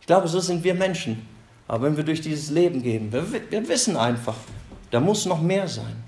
Ich 0.00 0.06
glaube, 0.06 0.28
so 0.28 0.40
sind 0.40 0.62
wir 0.62 0.74
Menschen. 0.74 1.26
Aber 1.68 1.84
wenn 1.84 1.96
wir 1.96 2.04
durch 2.04 2.20
dieses 2.20 2.50
Leben 2.50 2.82
gehen, 2.82 3.12
wir, 3.12 3.24
wir 3.50 3.68
wissen 3.68 3.96
einfach, 3.96 4.36
da 4.90 5.00
muss 5.00 5.26
noch 5.26 5.40
mehr 5.40 5.66
sein. 5.66 6.04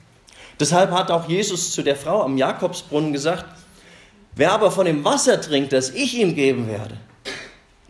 Deshalb 0.60 0.90
hat 0.90 1.10
auch 1.10 1.28
Jesus 1.28 1.72
zu 1.72 1.82
der 1.82 1.96
Frau 1.96 2.22
am 2.22 2.36
Jakobsbrunnen 2.36 3.12
gesagt, 3.12 3.44
wer 4.34 4.52
aber 4.52 4.70
von 4.70 4.86
dem 4.86 5.04
Wasser 5.04 5.40
trinkt, 5.40 5.72
das 5.72 5.90
ich 5.90 6.18
ihm 6.18 6.34
geben 6.34 6.68
werde, 6.68 6.96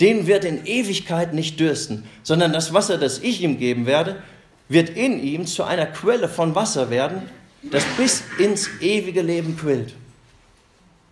den 0.00 0.26
wird 0.26 0.44
in 0.44 0.64
Ewigkeit 0.64 1.34
nicht 1.34 1.58
dürsten, 1.58 2.04
sondern 2.22 2.52
das 2.52 2.72
Wasser, 2.72 2.98
das 2.98 3.18
ich 3.18 3.42
ihm 3.42 3.58
geben 3.58 3.86
werde, 3.86 4.22
wird 4.68 4.90
in 4.90 5.22
ihm 5.22 5.46
zu 5.46 5.64
einer 5.64 5.86
Quelle 5.86 6.28
von 6.28 6.54
Wasser 6.54 6.90
werden, 6.90 7.22
das 7.62 7.84
bis 7.96 8.22
ins 8.38 8.68
ewige 8.80 9.22
Leben 9.22 9.56
quillt. 9.56 9.94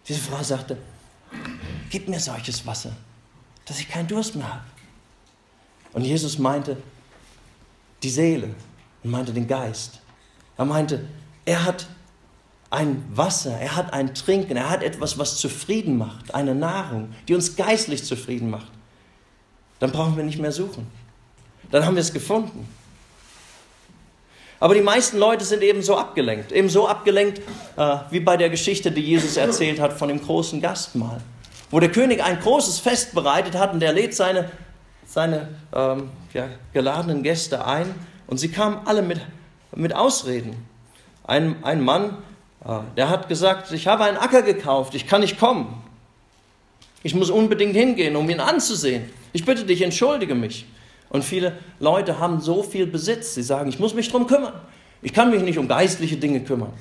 Diese 0.06 0.20
Frau 0.20 0.42
sagte, 0.42 0.76
gib 1.90 2.08
mir 2.08 2.20
solches 2.20 2.64
Wasser, 2.66 2.92
dass 3.64 3.80
ich 3.80 3.88
keinen 3.88 4.06
Durst 4.06 4.36
mehr 4.36 4.48
habe. 4.48 4.64
Und 5.92 6.04
Jesus 6.04 6.38
meinte 6.38 6.76
die 8.02 8.10
Seele 8.10 8.54
und 9.02 9.10
meinte 9.10 9.32
den 9.32 9.48
Geist. 9.48 10.00
Er 10.56 10.64
meinte, 10.64 11.04
er 11.44 11.64
hat 11.64 11.86
ein 12.70 13.04
Wasser, 13.10 13.58
er 13.58 13.74
hat 13.74 13.92
ein 13.92 14.14
Trinken, 14.14 14.56
er 14.56 14.70
hat 14.70 14.82
etwas, 14.82 15.18
was 15.18 15.38
zufrieden 15.38 15.96
macht, 15.96 16.34
eine 16.34 16.54
Nahrung, 16.54 17.14
die 17.26 17.34
uns 17.34 17.56
geistlich 17.56 18.04
zufrieden 18.04 18.50
macht. 18.50 18.70
Dann 19.78 19.92
brauchen 19.92 20.16
wir 20.16 20.24
nicht 20.24 20.38
mehr 20.38 20.52
suchen. 20.52 20.86
Dann 21.70 21.84
haben 21.84 21.96
wir 21.96 22.00
es 22.00 22.12
gefunden. 22.12 22.68
Aber 24.58 24.74
die 24.74 24.80
meisten 24.80 25.18
Leute 25.18 25.44
sind 25.44 25.62
eben 25.62 25.82
so 25.82 25.96
abgelenkt, 25.98 26.50
eben 26.50 26.68
so 26.68 26.88
abgelenkt 26.88 27.40
äh, 27.76 27.96
wie 28.10 28.20
bei 28.20 28.36
der 28.36 28.48
Geschichte, 28.48 28.90
die 28.90 29.02
Jesus 29.02 29.36
erzählt 29.36 29.80
hat 29.80 29.92
von 29.92 30.08
dem 30.08 30.22
großen 30.22 30.62
Gastmahl, 30.62 31.20
wo 31.70 31.78
der 31.78 31.90
König 31.90 32.24
ein 32.24 32.40
großes 32.40 32.78
Fest 32.78 33.14
bereitet 33.14 33.54
hat 33.54 33.74
und 33.74 33.82
er 33.82 33.92
lädt 33.92 34.14
seine, 34.14 34.50
seine 35.04 35.48
ähm, 35.74 36.08
ja, 36.32 36.48
geladenen 36.72 37.22
Gäste 37.22 37.66
ein 37.66 37.94
und 38.26 38.38
sie 38.38 38.48
kamen 38.48 38.80
alle 38.86 39.02
mit, 39.02 39.20
mit 39.74 39.94
Ausreden. 39.94 40.56
Ein, 41.24 41.62
ein 41.62 41.82
Mann, 41.82 42.16
äh, 42.64 42.78
der 42.96 43.10
hat 43.10 43.28
gesagt, 43.28 43.70
ich 43.72 43.86
habe 43.86 44.04
einen 44.04 44.16
Acker 44.16 44.40
gekauft, 44.40 44.94
ich 44.94 45.06
kann 45.06 45.20
nicht 45.20 45.38
kommen. 45.38 45.82
Ich 47.02 47.14
muss 47.14 47.28
unbedingt 47.28 47.76
hingehen, 47.76 48.16
um 48.16 48.28
ihn 48.30 48.40
anzusehen. 48.40 49.10
Ich 49.36 49.44
bitte 49.44 49.64
dich, 49.66 49.82
entschuldige 49.82 50.34
mich. 50.34 50.64
Und 51.10 51.22
viele 51.22 51.58
Leute 51.78 52.18
haben 52.18 52.40
so 52.40 52.62
viel 52.62 52.86
Besitz, 52.86 53.34
sie 53.34 53.42
sagen, 53.42 53.68
ich 53.68 53.78
muss 53.78 53.92
mich 53.92 54.08
darum 54.08 54.26
kümmern. 54.26 54.54
Ich 55.02 55.12
kann 55.12 55.30
mich 55.30 55.42
nicht 55.42 55.58
um 55.58 55.68
geistliche 55.68 56.16
Dinge 56.16 56.40
kümmern. 56.40 56.72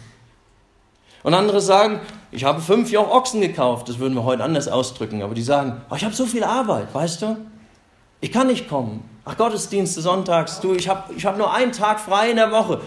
Und 1.21 1.33
andere 1.33 1.59
sagen, 1.59 1.99
ich 2.31 2.45
habe 2.45 2.61
fünf 2.61 2.89
Joch 2.89 3.11
Ochsen 3.11 3.41
gekauft, 3.41 3.89
das 3.89 3.99
würden 3.99 4.13
wir 4.13 4.23
heute 4.23 4.41
anders 4.41 4.69
ausdrücken, 4.69 5.21
aber 5.21 5.35
die 5.35 5.41
sagen, 5.41 5.81
oh, 5.89 5.95
ich 5.97 6.05
habe 6.05 6.15
so 6.15 6.25
viel 6.25 6.45
Arbeit, 6.45 6.93
weißt 6.93 7.23
du? 7.23 7.37
Ich 8.21 8.31
kann 8.31 8.47
nicht 8.47 8.69
kommen. 8.69 9.03
Ach, 9.25 9.35
Gottesdienste 9.35 9.99
sonntags, 9.99 10.61
du, 10.61 10.75
ich 10.75 10.87
habe 10.87 11.13
ich 11.13 11.25
hab 11.25 11.37
nur 11.37 11.53
einen 11.53 11.73
Tag 11.73 11.99
frei 11.99 12.29
in 12.29 12.37
der 12.37 12.53
Woche 12.53 12.79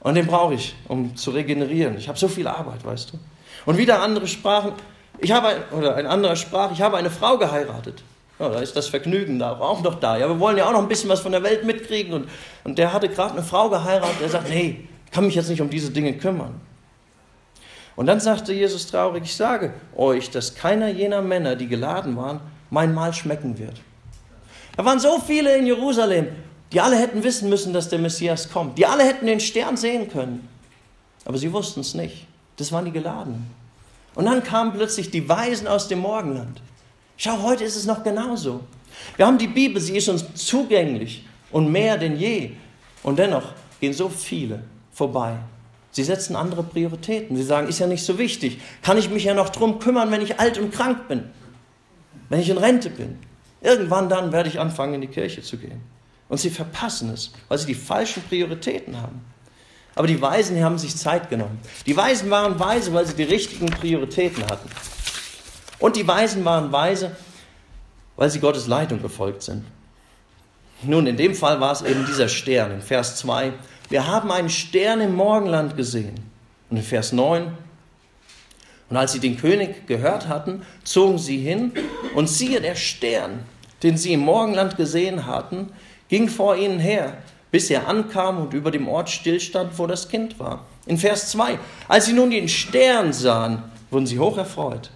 und 0.00 0.16
den 0.16 0.26
brauche 0.26 0.52
ich, 0.52 0.76
um 0.86 1.16
zu 1.16 1.30
regenerieren. 1.30 1.96
Ich 1.96 2.08
habe 2.08 2.18
so 2.18 2.28
viel 2.28 2.46
Arbeit, 2.46 2.84
weißt 2.84 3.14
du? 3.14 3.18
Und 3.64 3.78
wieder 3.78 4.02
andere 4.02 4.26
sprachen, 4.26 4.72
ich 5.16 5.32
habe, 5.32 5.64
oder 5.70 5.94
ein 5.94 6.06
anderer 6.06 6.36
sprach, 6.36 6.72
ich 6.72 6.82
habe 6.82 6.98
eine 6.98 7.08
Frau 7.08 7.38
geheiratet. 7.38 8.02
Ja, 8.38 8.48
da 8.48 8.58
ist 8.60 8.74
das 8.74 8.88
Vergnügen 8.88 9.38
da, 9.38 9.58
auch 9.58 9.82
noch 9.82 10.00
da. 10.00 10.16
Ja, 10.16 10.28
wir 10.28 10.40
wollen 10.40 10.56
ja 10.56 10.66
auch 10.66 10.72
noch 10.72 10.82
ein 10.82 10.88
bisschen 10.88 11.08
was 11.08 11.20
von 11.20 11.32
der 11.32 11.42
Welt 11.42 11.64
mitkriegen. 11.64 12.12
Und, 12.12 12.28
und 12.64 12.78
der 12.78 12.92
hatte 12.92 13.08
gerade 13.08 13.32
eine 13.32 13.42
Frau 13.42 13.68
geheiratet, 13.70 14.20
der 14.20 14.28
sagt, 14.28 14.48
nee, 14.48 14.88
ich 15.04 15.10
kann 15.12 15.24
mich 15.24 15.36
jetzt 15.36 15.48
nicht 15.48 15.60
um 15.60 15.70
diese 15.70 15.90
Dinge 15.90 16.14
kümmern. 16.14 16.60
Und 17.96 18.06
dann 18.06 18.18
sagte 18.18 18.52
Jesus 18.52 18.88
traurig, 18.88 19.22
ich 19.24 19.36
sage 19.36 19.72
euch, 19.94 20.30
dass 20.30 20.56
keiner 20.56 20.88
jener 20.88 21.22
Männer, 21.22 21.54
die 21.54 21.68
geladen 21.68 22.16
waren, 22.16 22.40
mein 22.70 22.92
Mahl 22.92 23.12
schmecken 23.12 23.56
wird. 23.56 23.80
Da 24.76 24.84
waren 24.84 24.98
so 24.98 25.20
viele 25.20 25.56
in 25.56 25.66
Jerusalem, 25.66 26.28
die 26.72 26.80
alle 26.80 26.96
hätten 26.96 27.22
wissen 27.22 27.48
müssen, 27.48 27.72
dass 27.72 27.88
der 27.88 28.00
Messias 28.00 28.50
kommt. 28.50 28.78
Die 28.78 28.86
alle 28.86 29.04
hätten 29.04 29.26
den 29.26 29.38
Stern 29.38 29.76
sehen 29.76 30.08
können. 30.08 30.48
Aber 31.24 31.38
sie 31.38 31.52
wussten 31.52 31.80
es 31.80 31.94
nicht. 31.94 32.26
Das 32.56 32.72
waren 32.72 32.84
die 32.84 32.90
Geladenen. 32.90 33.46
Und 34.16 34.26
dann 34.26 34.42
kamen 34.42 34.72
plötzlich 34.72 35.10
die 35.10 35.28
Weisen 35.28 35.68
aus 35.68 35.86
dem 35.86 36.00
Morgenland. 36.00 36.60
Schau, 37.16 37.42
heute 37.42 37.64
ist 37.64 37.76
es 37.76 37.86
noch 37.86 38.02
genauso. 38.02 38.60
Wir 39.16 39.26
haben 39.26 39.38
die 39.38 39.46
Bibel, 39.46 39.80
sie 39.80 39.96
ist 39.96 40.08
uns 40.08 40.24
zugänglich 40.34 41.24
und 41.50 41.70
mehr 41.70 41.96
denn 41.96 42.16
je. 42.16 42.52
Und 43.02 43.18
dennoch 43.18 43.52
gehen 43.80 43.92
so 43.92 44.08
viele 44.08 44.64
vorbei. 44.92 45.36
Sie 45.92 46.02
setzen 46.02 46.34
andere 46.34 46.64
Prioritäten. 46.64 47.36
Sie 47.36 47.44
sagen, 47.44 47.68
ist 47.68 47.78
ja 47.78 47.86
nicht 47.86 48.04
so 48.04 48.18
wichtig. 48.18 48.60
Kann 48.82 48.98
ich 48.98 49.10
mich 49.10 49.24
ja 49.24 49.34
noch 49.34 49.50
drum 49.50 49.78
kümmern, 49.78 50.10
wenn 50.10 50.22
ich 50.22 50.40
alt 50.40 50.58
und 50.58 50.72
krank 50.72 51.06
bin? 51.06 51.24
Wenn 52.28 52.40
ich 52.40 52.50
in 52.50 52.58
Rente 52.58 52.90
bin? 52.90 53.18
Irgendwann 53.60 54.08
dann 54.08 54.32
werde 54.32 54.48
ich 54.48 54.58
anfangen, 54.58 54.94
in 54.94 55.00
die 55.02 55.06
Kirche 55.06 55.42
zu 55.42 55.56
gehen. 55.56 55.80
Und 56.28 56.38
sie 56.38 56.50
verpassen 56.50 57.10
es, 57.10 57.32
weil 57.48 57.58
sie 57.58 57.66
die 57.66 57.74
falschen 57.74 58.22
Prioritäten 58.24 59.00
haben. 59.00 59.24
Aber 59.94 60.08
die 60.08 60.20
Weisen 60.20 60.62
haben 60.64 60.78
sich 60.78 60.96
Zeit 60.96 61.30
genommen. 61.30 61.60
Die 61.86 61.96
Weisen 61.96 62.28
waren 62.28 62.58
weise, 62.58 62.92
weil 62.92 63.06
sie 63.06 63.14
die 63.14 63.22
richtigen 63.22 63.66
Prioritäten 63.66 64.44
hatten. 64.46 64.68
Und 65.78 65.96
die 65.96 66.06
Weisen 66.06 66.44
waren 66.44 66.72
weise, 66.72 67.16
weil 68.16 68.30
sie 68.30 68.40
Gottes 68.40 68.66
Leitung 68.66 69.02
gefolgt 69.02 69.42
sind. 69.42 69.64
Nun, 70.82 71.06
in 71.06 71.16
dem 71.16 71.34
Fall 71.34 71.60
war 71.60 71.72
es 71.72 71.82
eben 71.82 72.04
dieser 72.06 72.28
Stern 72.28 72.72
in 72.72 72.82
Vers 72.82 73.16
2. 73.16 73.52
Wir 73.88 74.06
haben 74.06 74.30
einen 74.30 74.50
Stern 74.50 75.00
im 75.00 75.14
Morgenland 75.14 75.76
gesehen. 75.76 76.14
Und 76.70 76.76
in 76.76 76.82
Vers 76.82 77.12
9. 77.12 77.52
Und 78.90 78.96
als 78.96 79.12
sie 79.12 79.20
den 79.20 79.36
König 79.36 79.86
gehört 79.86 80.28
hatten, 80.28 80.62
zogen 80.84 81.18
sie 81.18 81.38
hin 81.38 81.72
und 82.14 82.28
siehe, 82.28 82.60
der 82.60 82.74
Stern, 82.74 83.40
den 83.82 83.96
sie 83.96 84.12
im 84.12 84.20
Morgenland 84.20 84.76
gesehen 84.76 85.26
hatten, 85.26 85.72
ging 86.08 86.28
vor 86.28 86.56
ihnen 86.56 86.78
her, 86.78 87.16
bis 87.50 87.70
er 87.70 87.88
ankam 87.88 88.38
und 88.38 88.54
über 88.54 88.70
dem 88.70 88.88
Ort 88.88 89.10
stillstand, 89.10 89.78
wo 89.78 89.86
das 89.86 90.08
Kind 90.08 90.38
war. 90.38 90.64
In 90.86 90.98
Vers 90.98 91.30
2. 91.30 91.58
Als 91.88 92.06
sie 92.06 92.12
nun 92.12 92.30
den 92.30 92.48
Stern 92.48 93.12
sahen, 93.12 93.62
wurden 93.90 94.06
sie 94.06 94.18
hoch 94.18 94.36
erfreut. 94.36 94.90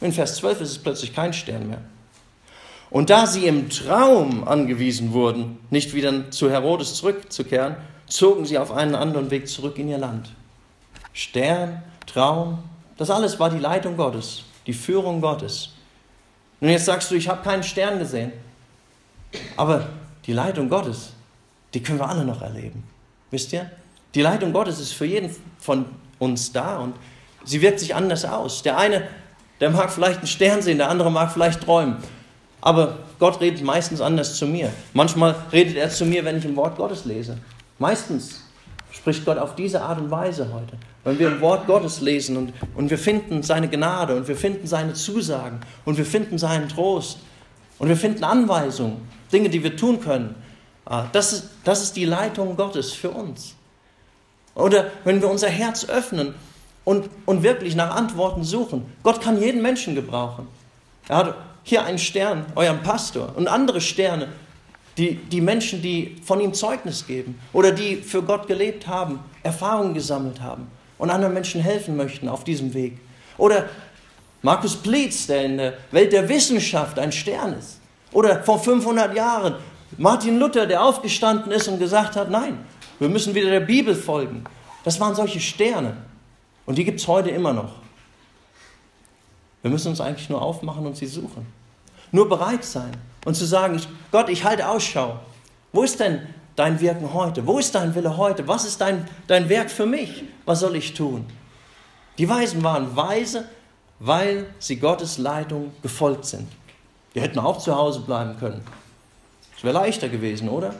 In 0.00 0.12
Vers 0.12 0.36
12 0.36 0.60
ist 0.60 0.70
es 0.70 0.78
plötzlich 0.78 1.14
kein 1.14 1.32
Stern 1.32 1.68
mehr. 1.68 1.80
Und 2.90 3.10
da 3.10 3.26
sie 3.26 3.46
im 3.46 3.68
Traum 3.68 4.46
angewiesen 4.46 5.12
wurden, 5.12 5.58
nicht 5.70 5.94
wieder 5.94 6.30
zu 6.30 6.50
Herodes 6.50 6.94
zurückzukehren, 6.94 7.76
zogen 8.06 8.44
sie 8.46 8.58
auf 8.58 8.70
einen 8.70 8.94
anderen 8.94 9.30
Weg 9.30 9.48
zurück 9.48 9.78
in 9.78 9.88
ihr 9.88 9.98
Land. 9.98 10.30
Stern, 11.12 11.82
Traum, 12.06 12.58
das 12.96 13.10
alles 13.10 13.40
war 13.40 13.50
die 13.50 13.58
Leitung 13.58 13.96
Gottes, 13.96 14.44
die 14.66 14.72
Führung 14.72 15.20
Gottes. 15.20 15.70
Und 16.60 16.68
jetzt 16.68 16.84
sagst 16.84 17.10
du, 17.10 17.14
ich 17.14 17.28
habe 17.28 17.42
keinen 17.42 17.62
Stern 17.62 17.98
gesehen. 17.98 18.32
Aber 19.56 19.88
die 20.26 20.32
Leitung 20.32 20.68
Gottes, 20.68 21.12
die 21.74 21.82
können 21.82 21.98
wir 21.98 22.08
alle 22.08 22.24
noch 22.24 22.42
erleben. 22.42 22.84
Wisst 23.30 23.52
ihr? 23.52 23.70
Die 24.14 24.22
Leitung 24.22 24.52
Gottes 24.52 24.80
ist 24.80 24.92
für 24.92 25.04
jeden 25.04 25.34
von 25.58 25.84
uns 26.18 26.52
da 26.52 26.78
und 26.78 26.94
sie 27.44 27.60
wirkt 27.60 27.80
sich 27.80 27.94
anders 27.94 28.24
aus. 28.24 28.62
Der 28.62 28.78
eine, 28.78 29.06
der 29.60 29.70
mag 29.70 29.90
vielleicht 29.90 30.18
einen 30.18 30.26
Stern 30.26 30.62
sehen, 30.62 30.78
der 30.78 30.90
andere 30.90 31.10
mag 31.10 31.32
vielleicht 31.32 31.62
träumen. 31.62 31.96
Aber 32.60 32.98
Gott 33.18 33.40
redet 33.40 33.62
meistens 33.62 34.00
anders 34.00 34.36
zu 34.36 34.46
mir. 34.46 34.72
Manchmal 34.92 35.34
redet 35.52 35.76
er 35.76 35.88
zu 35.90 36.04
mir, 36.04 36.24
wenn 36.24 36.38
ich 36.38 36.44
im 36.44 36.56
Wort 36.56 36.76
Gottes 36.76 37.04
lese. 37.04 37.38
Meistens 37.78 38.42
spricht 38.90 39.24
Gott 39.24 39.38
auf 39.38 39.54
diese 39.54 39.82
Art 39.82 40.00
und 40.00 40.10
Weise 40.10 40.52
heute. 40.52 40.76
Wenn 41.04 41.18
wir 41.18 41.28
im 41.28 41.40
Wort 41.40 41.66
Gottes 41.66 42.00
lesen 42.00 42.36
und, 42.36 42.52
und 42.74 42.90
wir 42.90 42.98
finden 42.98 43.42
seine 43.42 43.68
Gnade 43.68 44.16
und 44.16 44.26
wir 44.26 44.36
finden 44.36 44.66
seine 44.66 44.94
Zusagen 44.94 45.60
und 45.84 45.96
wir 45.98 46.06
finden 46.06 46.38
seinen 46.38 46.68
Trost 46.68 47.18
und 47.78 47.88
wir 47.88 47.96
finden 47.96 48.24
Anweisungen, 48.24 49.06
Dinge, 49.32 49.48
die 49.48 49.62
wir 49.62 49.76
tun 49.76 50.00
können. 50.00 50.34
Ah, 50.84 51.06
das 51.12 51.32
ist, 51.32 51.50
das 51.64 51.82
ist 51.82 51.96
die 51.96 52.04
Leitung 52.04 52.56
Gottes 52.56 52.92
für 52.92 53.10
uns. 53.10 53.54
Oder 54.54 54.90
wenn 55.04 55.20
wir 55.20 55.28
unser 55.28 55.48
Herz 55.48 55.84
öffnen 55.88 56.34
und, 56.86 57.10
und 57.26 57.42
wirklich 57.42 57.74
nach 57.74 57.94
Antworten 57.94 58.44
suchen. 58.44 58.86
Gott 59.02 59.20
kann 59.20 59.38
jeden 59.38 59.60
Menschen 59.60 59.94
gebrauchen. 59.94 60.46
Er 61.08 61.16
hat 61.16 61.34
hier 61.64 61.84
einen 61.84 61.98
Stern, 61.98 62.46
euren 62.54 62.82
Pastor, 62.82 63.34
und 63.36 63.48
andere 63.48 63.80
Sterne, 63.80 64.28
die, 64.96 65.16
die 65.16 65.40
Menschen, 65.40 65.82
die 65.82 66.16
von 66.24 66.40
ihm 66.40 66.54
Zeugnis 66.54 67.06
geben 67.06 67.38
oder 67.52 67.72
die 67.72 67.96
für 67.96 68.22
Gott 68.22 68.46
gelebt 68.46 68.86
haben, 68.86 69.18
Erfahrungen 69.42 69.94
gesammelt 69.94 70.40
haben 70.40 70.68
und 70.96 71.10
anderen 71.10 71.34
Menschen 71.34 71.60
helfen 71.60 71.96
möchten 71.96 72.28
auf 72.28 72.44
diesem 72.44 72.72
Weg. 72.72 72.98
Oder 73.36 73.68
Markus 74.42 74.76
Blitz, 74.76 75.26
der 75.26 75.44
in 75.44 75.58
der 75.58 75.74
Welt 75.90 76.12
der 76.12 76.28
Wissenschaft 76.28 76.98
ein 77.00 77.10
Stern 77.10 77.54
ist. 77.54 77.80
Oder 78.12 78.44
vor 78.44 78.60
500 78.60 79.14
Jahren 79.14 79.56
Martin 79.98 80.38
Luther, 80.38 80.66
der 80.66 80.82
aufgestanden 80.82 81.50
ist 81.50 81.66
und 81.66 81.80
gesagt 81.80 82.14
hat, 82.14 82.30
nein, 82.30 82.58
wir 83.00 83.08
müssen 83.08 83.34
wieder 83.34 83.50
der 83.50 83.60
Bibel 83.60 83.94
folgen. 83.94 84.44
Das 84.84 85.00
waren 85.00 85.16
solche 85.16 85.40
Sterne. 85.40 85.96
Und 86.66 86.76
die 86.76 86.84
gibt 86.84 87.00
es 87.00 87.08
heute 87.08 87.30
immer 87.30 87.52
noch. 87.52 87.72
Wir 89.62 89.70
müssen 89.70 89.88
uns 89.88 90.00
eigentlich 90.00 90.28
nur 90.28 90.42
aufmachen 90.42 90.86
und 90.86 90.96
sie 90.96 91.06
suchen. 91.06 91.46
Nur 92.12 92.28
bereit 92.28 92.64
sein 92.64 92.92
und 93.24 93.34
zu 93.34 93.44
sagen, 93.44 93.80
Gott, 94.12 94.28
ich 94.28 94.44
halte 94.44 94.68
Ausschau. 94.68 95.18
Wo 95.72 95.82
ist 95.82 95.98
denn 95.98 96.26
dein 96.54 96.80
Wirken 96.80 97.12
heute? 97.12 97.46
Wo 97.46 97.58
ist 97.58 97.74
dein 97.74 97.94
Wille 97.94 98.16
heute? 98.16 98.46
Was 98.46 98.64
ist 98.64 98.80
dein, 98.80 99.08
dein 99.26 99.48
Werk 99.48 99.70
für 99.70 99.86
mich? 99.86 100.24
Was 100.44 100.60
soll 100.60 100.76
ich 100.76 100.94
tun? 100.94 101.24
Die 102.18 102.28
Weisen 102.28 102.62
waren 102.62 102.96
weise, 102.96 103.48
weil 103.98 104.46
sie 104.58 104.76
Gottes 104.76 105.18
Leitung 105.18 105.72
gefolgt 105.82 106.26
sind. 106.26 106.48
Die 107.14 107.20
hätten 107.20 107.38
auch 107.38 107.58
zu 107.58 107.74
Hause 107.74 108.00
bleiben 108.00 108.38
können. 108.38 108.62
Es 109.56 109.64
wäre 109.64 109.74
leichter 109.74 110.08
gewesen, 110.08 110.48
oder? 110.48 110.74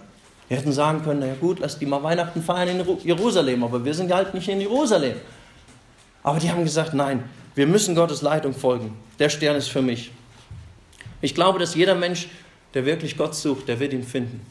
Wir 0.49 0.59
hätten 0.59 0.73
sagen 0.73 1.03
können, 1.03 1.21
na 1.21 1.27
ja 1.27 1.35
gut, 1.35 1.59
lass 1.59 1.79
die 1.79 1.87
mal 1.87 2.03
Weihnachten 2.03 2.43
feiern 2.43 2.69
in 2.69 2.99
Jerusalem, 3.03 3.65
aber 3.65 3.85
wir 3.85 3.95
sind 3.95 4.13
halt 4.13 4.33
nicht 4.33 4.49
in 4.49 4.61
Jerusalem. 4.61 5.17
Aber 6.27 6.41
die 6.41 6.51
haben 6.51 6.65
gesagt, 6.65 6.93
nein, 6.93 7.23
wir 7.55 7.69
müssen 7.69 7.95
Gottes 7.95 8.21
Leitung 8.21 8.53
folgen. 8.53 8.97
Der 9.21 9.29
Stern 9.29 9.55
ist 9.55 9.69
für 9.69 9.81
mich. 9.81 10.11
Ich 11.21 11.37
glaube, 11.37 11.61
dass 11.61 11.77
jeder 11.77 11.95
Mensch, 11.95 12.27
der 12.75 12.85
wirklich 12.85 13.17
Gott 13.17 13.37
sucht, 13.37 13.69
der 13.69 13.79
wird 13.79 13.93
ihn 13.93 14.03
finden. 14.03 14.45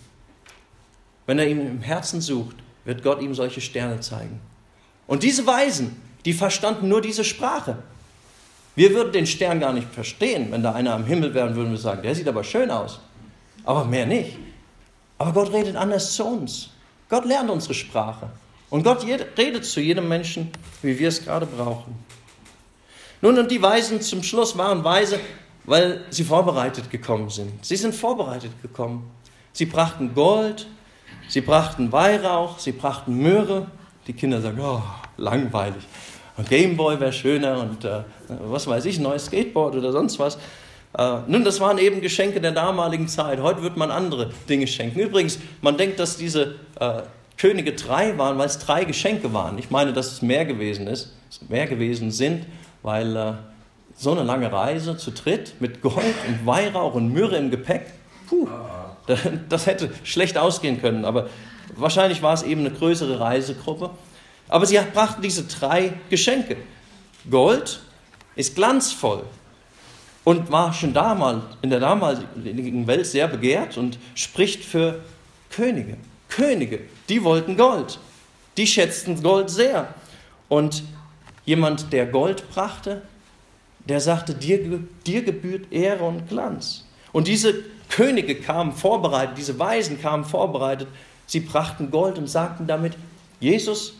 Wenn 1.25 1.37
er 1.37 1.49
ihn 1.49 1.59
im 1.59 1.81
Herzen 1.81 2.21
sucht, 2.21 2.55
wird 2.85 3.03
Gott 3.03 3.21
ihm 3.21 3.35
solche 3.35 3.59
Sterne 3.59 3.99
zeigen. 3.99 4.39
Und 5.05 5.23
diese 5.23 5.45
Weisen, 5.45 6.01
die 6.23 6.31
verstanden 6.31 6.87
nur 6.87 7.01
diese 7.01 7.25
Sprache. 7.25 7.79
Wir 8.77 8.91
würden 8.91 9.11
den 9.11 9.27
Stern 9.27 9.59
gar 9.59 9.73
nicht 9.73 9.89
verstehen. 9.89 10.53
Wenn 10.53 10.63
da 10.63 10.71
einer 10.71 10.93
am 10.93 11.05
Himmel 11.05 11.33
wäre, 11.33 11.53
würden 11.57 11.71
wir 11.71 11.77
sagen, 11.77 12.03
der 12.03 12.15
sieht 12.15 12.29
aber 12.29 12.45
schön 12.45 12.71
aus. 12.71 13.01
Aber 13.65 13.83
mehr 13.83 14.05
nicht. 14.05 14.37
Aber 15.17 15.33
Gott 15.33 15.51
redet 15.51 15.75
anders 15.75 16.13
zu 16.13 16.23
uns. 16.23 16.69
Gott 17.09 17.25
lernt 17.25 17.49
unsere 17.49 17.73
Sprache. 17.73 18.29
Und 18.75 18.83
Gott 18.83 19.05
redet 19.37 19.63
zu 19.63 19.79
jedem 19.79 20.09
Menschen, 20.09 20.51
wie 20.81 20.99
wir 20.99 21.07
es 21.07 21.23
gerade 21.23 21.45
brauchen. 21.45 21.95
Nun, 23.21 23.39
und 23.39 23.49
die 23.49 23.61
Weisen 23.61 24.01
zum 24.01 24.21
Schluss 24.21 24.57
waren 24.57 24.83
weise, 24.83 25.17
weil 25.63 26.03
sie 26.09 26.25
vorbereitet 26.25 26.91
gekommen 26.91 27.29
sind. 27.29 27.65
Sie 27.65 27.77
sind 27.77 27.95
vorbereitet 27.95 28.51
gekommen. 28.61 29.09
Sie 29.53 29.65
brachten 29.65 30.13
Gold, 30.13 30.67
sie 31.29 31.39
brachten 31.39 31.93
Weihrauch, 31.93 32.59
sie 32.59 32.73
brachten 32.73 33.15
Möhre. 33.15 33.67
Die 34.07 34.13
Kinder 34.13 34.41
sagen, 34.41 34.59
oh, 34.59 34.83
langweilig. 35.15 35.85
Gameboy 36.49 36.99
wäre 36.99 37.13
schöner 37.13 37.61
und 37.61 37.85
äh, 37.85 38.03
was 38.27 38.67
weiß 38.67 38.83
ich, 38.83 38.99
neues 38.99 39.27
Skateboard 39.27 39.75
oder 39.75 39.93
sonst 39.93 40.19
was. 40.19 40.37
Äh, 40.97 41.19
nun, 41.27 41.45
das 41.45 41.61
waren 41.61 41.77
eben 41.77 42.01
Geschenke 42.01 42.41
der 42.41 42.51
damaligen 42.51 43.07
Zeit. 43.07 43.39
Heute 43.39 43.61
wird 43.61 43.77
man 43.77 43.89
andere 43.89 44.33
Dinge 44.49 44.67
schenken. 44.67 44.99
Übrigens, 44.99 45.39
man 45.61 45.77
denkt, 45.77 45.97
dass 45.97 46.17
diese 46.17 46.55
äh, 46.77 47.03
Könige 47.37 47.73
drei 47.73 48.17
waren, 48.17 48.37
weil 48.37 48.47
es 48.47 48.59
drei 48.59 48.85
Geschenke 48.85 49.33
waren. 49.33 49.57
Ich 49.57 49.69
meine, 49.69 49.93
dass 49.93 50.11
es 50.11 50.21
mehr 50.21 50.45
gewesen 50.45 50.87
ist, 50.87 51.13
mehr 51.49 51.67
gewesen 51.67 52.11
sind, 52.11 52.45
weil 52.81 53.15
äh, 53.15 53.33
so 53.95 54.11
eine 54.11 54.23
lange 54.23 54.51
Reise 54.51 54.97
zu 54.97 55.11
dritt 55.11 55.55
mit 55.59 55.81
Gold 55.81 56.15
und 56.27 56.45
Weihrauch 56.45 56.93
und 56.93 57.11
Myrrhe 57.13 57.37
im 57.37 57.51
Gepäck, 57.51 57.87
puh, 58.27 58.47
das 59.49 59.65
hätte 59.65 59.91
schlecht 60.03 60.37
ausgehen 60.37 60.81
können. 60.81 61.05
Aber 61.05 61.29
wahrscheinlich 61.75 62.21
war 62.21 62.33
es 62.33 62.43
eben 62.43 62.61
eine 62.61 62.71
größere 62.71 63.19
Reisegruppe. 63.19 63.91
Aber 64.47 64.65
sie 64.65 64.79
brachten 64.93 65.21
diese 65.21 65.43
drei 65.43 65.93
Geschenke. 66.09 66.57
Gold 67.29 67.79
ist 68.35 68.55
glanzvoll, 68.55 69.23
und 70.25 70.51
war 70.51 70.73
schon 70.73 70.91
damals 70.91 71.43
in 71.61 71.69
der 71.69 71.79
damaligen 71.79 72.87
Welt 72.87 73.05
sehr 73.05 73.29
begehrt 73.29 73.77
und 73.77 73.97
spricht 74.15 74.65
für 74.65 74.99
Könige. 75.49 75.95
Könige, 76.27 76.79
die 77.09 77.23
wollten 77.23 77.57
Gold. 77.57 77.99
Die 78.57 78.67
schätzten 78.67 79.21
Gold 79.21 79.49
sehr. 79.49 79.93
Und 80.49 80.83
jemand, 81.45 81.91
der 81.91 82.05
Gold 82.05 82.49
brachte, 82.49 83.01
der 83.79 83.99
sagte, 83.99 84.33
dir, 84.33 84.79
dir 85.05 85.23
gebührt 85.23 85.71
Ehre 85.71 86.03
und 86.03 86.27
Glanz. 86.27 86.85
Und 87.11 87.27
diese 87.27 87.53
Könige 87.89 88.35
kamen 88.35 88.73
vorbereitet, 88.73 89.37
diese 89.37 89.59
Weisen 89.59 90.01
kamen 90.01 90.25
vorbereitet. 90.25 90.87
Sie 91.27 91.39
brachten 91.39 91.91
Gold 91.91 92.17
und 92.17 92.27
sagten 92.27 92.67
damit, 92.67 92.93
Jesus, 93.39 93.93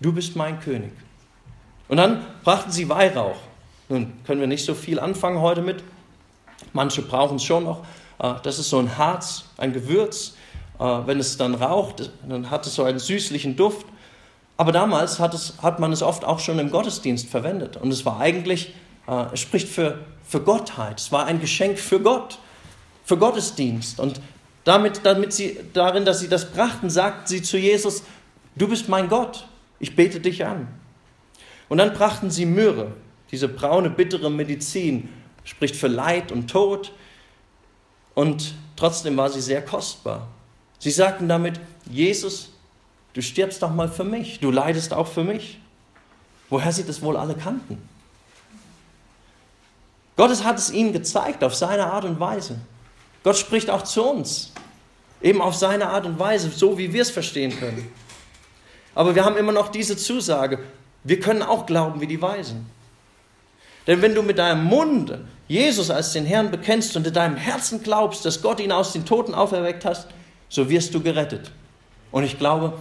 du 0.00 0.12
bist 0.12 0.36
mein 0.36 0.60
König. 0.60 0.92
Und 1.88 1.96
dann 1.96 2.24
brachten 2.44 2.70
sie 2.70 2.88
Weihrauch. 2.88 3.38
Nun 3.88 4.12
können 4.24 4.40
wir 4.40 4.46
nicht 4.46 4.64
so 4.64 4.74
viel 4.74 5.00
anfangen 5.00 5.40
heute 5.40 5.62
mit. 5.62 5.82
Manche 6.72 7.02
brauchen 7.02 7.36
es 7.36 7.44
schon 7.44 7.64
noch. 7.64 7.84
Äh, 8.18 8.34
das 8.42 8.58
ist 8.58 8.68
so 8.68 8.78
ein 8.78 8.98
Harz, 8.98 9.44
ein 9.56 9.72
Gewürz. 9.72 10.34
Äh, 10.78 10.84
wenn 11.06 11.18
es 11.18 11.36
dann 11.36 11.54
raucht, 11.54 12.10
dann 12.28 12.50
hat 12.50 12.66
es 12.66 12.74
so 12.74 12.84
einen 12.84 12.98
süßlichen 12.98 13.56
Duft. 13.56 13.86
Aber 14.56 14.72
damals 14.72 15.20
hat, 15.20 15.34
es, 15.34 15.54
hat 15.62 15.78
man 15.80 15.92
es 15.92 16.02
oft 16.02 16.24
auch 16.24 16.40
schon 16.40 16.58
im 16.58 16.70
Gottesdienst 16.70 17.28
verwendet. 17.28 17.76
Und 17.76 17.92
es 17.92 18.04
war 18.04 18.20
eigentlich, 18.20 18.74
äh, 19.06 19.26
es 19.32 19.40
spricht 19.40 19.68
für, 19.68 20.00
für 20.24 20.40
Gottheit. 20.40 21.00
Es 21.00 21.12
war 21.12 21.26
ein 21.26 21.40
Geschenk 21.40 21.78
für 21.78 22.00
Gott, 22.00 22.38
für 23.04 23.16
Gottesdienst. 23.16 24.00
Und 24.00 24.20
damit, 24.64 25.00
damit 25.04 25.32
sie, 25.32 25.58
darin, 25.72 26.04
dass 26.04 26.20
sie 26.20 26.28
das 26.28 26.50
brachten, 26.50 26.90
sagten 26.90 27.26
sie 27.26 27.42
zu 27.42 27.56
Jesus, 27.56 28.02
du 28.56 28.68
bist 28.68 28.88
mein 28.88 29.08
Gott, 29.08 29.46
ich 29.78 29.96
bete 29.96 30.20
dich 30.20 30.44
an. 30.44 30.68
Und 31.68 31.78
dann 31.78 31.92
brachten 31.92 32.30
sie 32.30 32.46
Myrrhe. 32.46 32.92
Diese 33.30 33.48
braune, 33.48 33.90
bittere 33.90 34.30
Medizin 34.30 35.08
spricht 35.44 35.76
für 35.76 35.88
Leid 35.88 36.32
und 36.32 36.50
Tod. 36.50 36.92
Und 38.14 38.54
trotzdem 38.74 39.16
war 39.16 39.30
sie 39.30 39.40
sehr 39.40 39.64
kostbar. 39.64 40.28
Sie 40.78 40.90
sagten 40.90 41.28
damit, 41.28 41.60
Jesus, 41.90 42.50
du 43.14 43.22
stirbst 43.22 43.62
doch 43.62 43.72
mal 43.72 43.88
für 43.88 44.04
mich, 44.04 44.40
du 44.40 44.50
leidest 44.50 44.92
auch 44.92 45.08
für 45.08 45.24
mich. 45.24 45.58
Woher 46.50 46.72
sie 46.72 46.84
das 46.84 47.02
wohl 47.02 47.16
alle 47.16 47.34
kannten? 47.34 47.78
Gott 50.16 50.44
hat 50.44 50.58
es 50.58 50.70
ihnen 50.70 50.92
gezeigt 50.92 51.44
auf 51.44 51.54
seine 51.54 51.92
Art 51.92 52.04
und 52.04 52.18
Weise. 52.18 52.58
Gott 53.22 53.36
spricht 53.36 53.70
auch 53.70 53.82
zu 53.82 54.02
uns, 54.04 54.52
eben 55.20 55.40
auf 55.40 55.54
seine 55.54 55.88
Art 55.88 56.06
und 56.06 56.18
Weise, 56.18 56.50
so 56.50 56.78
wie 56.78 56.92
wir 56.92 57.02
es 57.02 57.10
verstehen 57.10 57.56
können. 57.58 57.90
Aber 58.94 59.14
wir 59.14 59.24
haben 59.24 59.36
immer 59.36 59.52
noch 59.52 59.68
diese 59.68 59.96
Zusage, 59.96 60.58
wir 61.04 61.20
können 61.20 61.42
auch 61.42 61.66
glauben 61.66 62.00
wie 62.00 62.06
die 62.06 62.20
Weisen. 62.20 62.66
Denn 63.86 64.02
wenn 64.02 64.14
du 64.14 64.22
mit 64.22 64.38
deinem 64.38 64.64
Munde 64.64 65.26
Jesus 65.46 65.90
als 65.90 66.12
den 66.12 66.26
Herrn 66.26 66.50
bekennst 66.50 66.96
und 66.96 67.06
in 67.06 67.14
deinem 67.14 67.36
Herzen 67.36 67.82
glaubst, 67.82 68.24
dass 68.24 68.42
Gott 68.42 68.60
ihn 68.60 68.72
aus 68.72 68.92
den 68.92 69.06
Toten 69.06 69.34
auferweckt 69.34 69.84
hat, 69.84 70.08
so 70.48 70.68
wirst 70.68 70.94
du 70.94 71.00
gerettet. 71.00 71.50
Und 72.10 72.24
ich 72.24 72.38
glaube, 72.38 72.74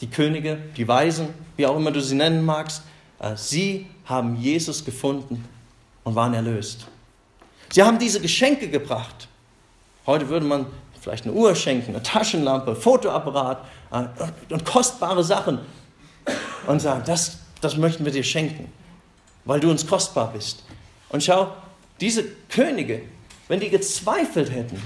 die 0.00 0.08
Könige, 0.08 0.58
die 0.76 0.86
Weisen, 0.86 1.28
wie 1.56 1.66
auch 1.66 1.76
immer 1.76 1.90
du 1.90 2.00
sie 2.00 2.14
nennen 2.14 2.44
magst, 2.44 2.82
äh, 3.18 3.36
sie 3.36 3.86
haben 4.04 4.36
Jesus 4.36 4.84
gefunden 4.84 5.44
und 6.04 6.14
waren 6.14 6.34
erlöst. 6.34 6.86
Sie 7.70 7.82
haben 7.82 7.98
diese 7.98 8.20
Geschenke 8.20 8.68
gebracht. 8.68 9.28
Heute 10.06 10.28
würde 10.28 10.46
man 10.46 10.66
vielleicht 11.00 11.24
eine 11.24 11.34
Uhr 11.34 11.54
schenken, 11.54 11.90
eine 11.90 12.02
Taschenlampe, 12.02 12.74
Fotoapparat 12.74 13.64
äh, 13.92 14.52
und 14.52 14.64
kostbare 14.64 15.22
Sachen 15.22 15.58
und 16.66 16.80
sagen, 16.80 17.02
das, 17.06 17.38
das 17.60 17.76
möchten 17.76 18.04
wir 18.04 18.12
dir 18.12 18.22
schenken, 18.22 18.72
weil 19.44 19.60
du 19.60 19.70
uns 19.70 19.86
kostbar 19.86 20.32
bist. 20.32 20.64
Und 21.10 21.22
schau, 21.22 21.52
diese 22.00 22.24
Könige, 22.48 23.02
wenn 23.48 23.60
die 23.60 23.70
gezweifelt 23.70 24.50
hätten, 24.50 24.80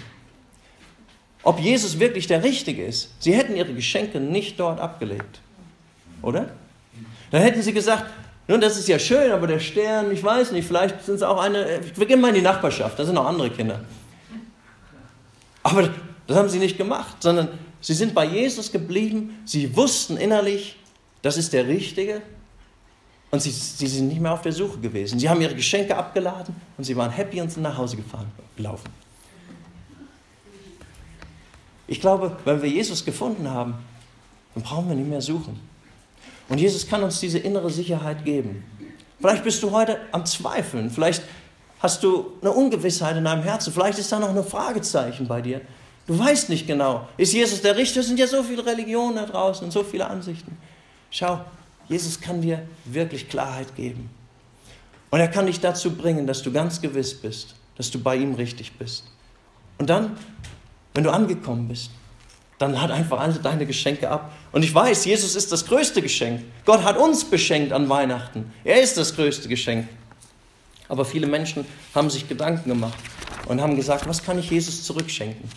ob 1.42 1.58
Jesus 1.58 1.98
wirklich 1.98 2.26
der 2.26 2.42
Richtige 2.42 2.84
ist, 2.84 3.10
sie 3.18 3.34
hätten 3.34 3.56
ihre 3.56 3.72
Geschenke 3.74 4.20
nicht 4.20 4.60
dort 4.60 4.80
abgelegt. 4.80 5.40
Oder? 6.22 6.50
Dann 7.30 7.42
hätten 7.42 7.62
sie 7.62 7.72
gesagt, 7.72 8.04
nun, 8.48 8.60
das 8.60 8.76
ist 8.76 8.88
ja 8.88 8.98
schön, 8.98 9.32
aber 9.32 9.46
der 9.46 9.60
Stern, 9.60 10.10
ich 10.12 10.22
weiß 10.22 10.52
nicht, 10.52 10.66
vielleicht 10.66 11.04
sind 11.04 11.16
es 11.16 11.22
auch 11.22 11.40
eine, 11.40 11.80
wir 11.94 12.06
gehen 12.06 12.20
mal 12.20 12.28
in 12.28 12.34
die 12.34 12.42
Nachbarschaft, 12.42 12.98
da 12.98 13.04
sind 13.04 13.14
noch 13.14 13.26
andere 13.26 13.50
Kinder. 13.50 13.80
Aber 15.62 15.88
das 16.26 16.36
haben 16.36 16.48
sie 16.48 16.58
nicht 16.58 16.76
gemacht, 16.76 17.16
sondern 17.20 17.48
sie 17.80 17.94
sind 17.94 18.14
bei 18.14 18.24
Jesus 18.24 18.70
geblieben, 18.70 19.38
sie 19.44 19.74
wussten 19.76 20.16
innerlich, 20.16 20.76
das 21.22 21.36
ist 21.36 21.52
der 21.52 21.68
Richtige 21.68 22.22
und 23.30 23.40
sie, 23.40 23.50
sie 23.50 23.86
sind 23.86 24.08
nicht 24.08 24.20
mehr 24.20 24.32
auf 24.32 24.42
der 24.42 24.52
Suche 24.52 24.78
gewesen. 24.78 25.18
Sie 25.18 25.28
haben 25.28 25.40
ihre 25.40 25.54
Geschenke 25.54 25.96
abgeladen 25.96 26.54
und 26.76 26.84
sie 26.84 26.96
waren 26.96 27.10
happy 27.10 27.40
und 27.40 27.50
sind 27.50 27.62
nach 27.62 27.78
Hause 27.78 27.96
gefahren, 27.96 28.30
gelaufen. 28.56 28.90
Ich 31.92 32.00
glaube, 32.00 32.34
wenn 32.46 32.62
wir 32.62 32.70
Jesus 32.70 33.04
gefunden 33.04 33.50
haben, 33.50 33.74
dann 34.54 34.62
brauchen 34.62 34.88
wir 34.88 34.96
nicht 34.96 35.10
mehr 35.10 35.20
suchen. 35.20 35.60
Und 36.48 36.56
Jesus 36.56 36.88
kann 36.88 37.02
uns 37.02 37.20
diese 37.20 37.38
innere 37.38 37.68
Sicherheit 37.68 38.24
geben. 38.24 38.64
Vielleicht 39.20 39.44
bist 39.44 39.62
du 39.62 39.72
heute 39.72 39.98
am 40.10 40.24
Zweifeln, 40.24 40.90
vielleicht 40.90 41.22
hast 41.80 42.02
du 42.02 42.32
eine 42.40 42.50
Ungewissheit 42.50 43.18
in 43.18 43.24
deinem 43.24 43.42
Herzen, 43.42 43.74
vielleicht 43.74 43.98
ist 43.98 44.10
da 44.10 44.18
noch 44.18 44.34
ein 44.34 44.42
Fragezeichen 44.42 45.28
bei 45.28 45.42
dir. 45.42 45.60
Du 46.06 46.18
weißt 46.18 46.48
nicht 46.48 46.66
genau, 46.66 47.06
ist 47.18 47.34
Jesus 47.34 47.60
der 47.60 47.76
Richtige? 47.76 48.00
Es 48.00 48.06
sind 48.06 48.18
ja 48.18 48.26
so 48.26 48.42
viele 48.42 48.64
Religionen 48.64 49.16
da 49.16 49.26
draußen 49.26 49.62
und 49.62 49.70
so 49.70 49.84
viele 49.84 50.06
Ansichten. 50.06 50.56
Schau, 51.10 51.44
Jesus 51.90 52.18
kann 52.18 52.40
dir 52.40 52.62
wirklich 52.86 53.28
Klarheit 53.28 53.76
geben. 53.76 54.08
Und 55.10 55.20
er 55.20 55.28
kann 55.28 55.44
dich 55.44 55.60
dazu 55.60 55.94
bringen, 55.94 56.26
dass 56.26 56.42
du 56.42 56.52
ganz 56.52 56.80
gewiss 56.80 57.12
bist, 57.12 57.54
dass 57.76 57.90
du 57.90 58.00
bei 58.00 58.16
ihm 58.16 58.32
richtig 58.32 58.78
bist. 58.78 59.04
Und 59.76 59.90
dann, 59.90 60.16
wenn 60.94 61.04
du 61.04 61.10
angekommen 61.10 61.68
bist, 61.68 61.90
dann 62.58 62.80
hat 62.80 62.90
einfach 62.90 63.18
alle 63.18 63.34
deine 63.34 63.66
Geschenke 63.66 64.08
ab. 64.08 64.32
Und 64.52 64.62
ich 64.62 64.74
weiß, 64.74 65.04
Jesus 65.04 65.34
ist 65.34 65.50
das 65.50 65.66
größte 65.66 66.00
Geschenk. 66.00 66.42
Gott 66.64 66.84
hat 66.84 66.96
uns 66.96 67.24
beschenkt 67.24 67.72
an 67.72 67.88
Weihnachten. 67.88 68.52
Er 68.62 68.80
ist 68.80 68.96
das 68.96 69.16
größte 69.16 69.48
Geschenk. 69.48 69.88
Aber 70.88 71.04
viele 71.04 71.26
Menschen 71.26 71.64
haben 71.94 72.10
sich 72.10 72.28
Gedanken 72.28 72.68
gemacht 72.68 72.98
und 73.46 73.60
haben 73.60 73.76
gesagt, 73.76 74.06
was 74.08 74.22
kann 74.22 74.38
ich 74.38 74.50
Jesus 74.50 74.84
zurückschenken? 74.84 75.48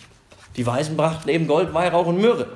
Die 0.56 0.66
Weisen 0.66 0.96
brachten 0.96 1.28
eben 1.28 1.46
Gold, 1.46 1.74
Weihrauch 1.74 2.06
und 2.06 2.20
Myrrhe. 2.20 2.46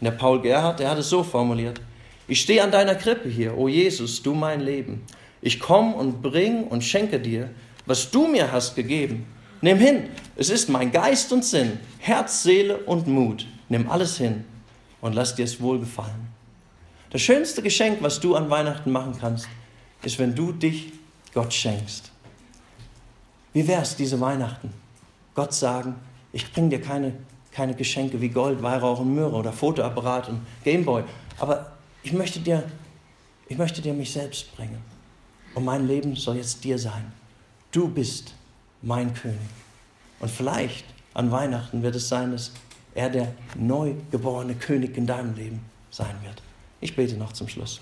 Und 0.00 0.04
der 0.04 0.10
Paul 0.12 0.42
Gerhard, 0.42 0.78
der 0.78 0.90
hat 0.90 0.98
es 0.98 1.08
so 1.08 1.24
formuliert. 1.24 1.80
Ich 2.28 2.42
stehe 2.42 2.62
an 2.62 2.70
deiner 2.70 2.94
Krippe 2.94 3.28
hier, 3.28 3.56
o 3.56 3.68
Jesus, 3.68 4.22
du 4.22 4.34
mein 4.34 4.60
Leben. 4.60 5.06
Ich 5.40 5.58
komme 5.58 5.94
und 5.96 6.20
bring 6.22 6.64
und 6.64 6.84
schenke 6.84 7.18
dir, 7.18 7.50
was 7.86 8.10
du 8.10 8.28
mir 8.28 8.52
hast 8.52 8.76
gegeben. 8.76 9.26
Nimm 9.60 9.78
hin, 9.78 10.08
es 10.36 10.50
ist 10.50 10.68
mein 10.68 10.92
Geist 10.92 11.32
und 11.32 11.44
Sinn, 11.44 11.78
Herz, 11.98 12.42
Seele 12.42 12.78
und 12.78 13.06
Mut. 13.06 13.46
Nimm 13.68 13.90
alles 13.90 14.16
hin 14.16 14.44
und 15.00 15.14
lass 15.14 15.34
dir 15.34 15.44
es 15.44 15.60
wohlgefallen. 15.60 16.28
Das 17.10 17.22
schönste 17.22 17.62
Geschenk, 17.62 17.98
was 18.02 18.20
du 18.20 18.36
an 18.36 18.50
Weihnachten 18.50 18.92
machen 18.92 19.14
kannst, 19.18 19.48
ist, 20.02 20.18
wenn 20.18 20.34
du 20.34 20.52
dich 20.52 20.92
Gott 21.34 21.52
schenkst. 21.52 22.10
Wie 23.52 23.66
wäre 23.66 23.82
es 23.82 23.96
diese 23.96 24.20
Weihnachten? 24.20 24.72
Gott 25.34 25.54
sagen, 25.54 25.96
ich 26.32 26.52
bringe 26.52 26.68
dir 26.68 26.80
keine, 26.80 27.14
keine 27.50 27.74
Geschenke 27.74 28.20
wie 28.20 28.28
Gold, 28.28 28.62
Weihrauch 28.62 29.00
und 29.00 29.14
Myrrhe 29.14 29.32
oder 29.32 29.52
Fotoapparat 29.52 30.28
und 30.28 30.40
Gameboy, 30.64 31.02
aber 31.38 31.72
ich 32.02 32.12
möchte 32.12 32.40
dir, 32.40 32.64
ich 33.48 33.58
möchte 33.58 33.82
dir 33.82 33.94
mich 33.94 34.12
selbst 34.12 34.54
bringen. 34.56 34.78
Und 35.54 35.64
mein 35.64 35.86
Leben 35.86 36.14
soll 36.14 36.36
jetzt 36.36 36.62
dir 36.62 36.78
sein. 36.78 37.12
Du 37.72 37.88
bist 37.88 38.34
mein 38.82 39.14
König. 39.14 39.38
Und 40.20 40.30
vielleicht 40.30 40.84
an 41.14 41.30
Weihnachten 41.30 41.82
wird 41.82 41.96
es 41.96 42.08
sein, 42.08 42.32
dass 42.32 42.52
er 42.94 43.10
der 43.10 43.32
neugeborene 43.56 44.54
König 44.54 44.96
in 44.96 45.06
deinem 45.06 45.34
Leben 45.34 45.60
sein 45.90 46.14
wird. 46.22 46.42
Ich 46.80 46.94
bete 46.96 47.16
noch 47.16 47.32
zum 47.32 47.48
Schluss. 47.48 47.80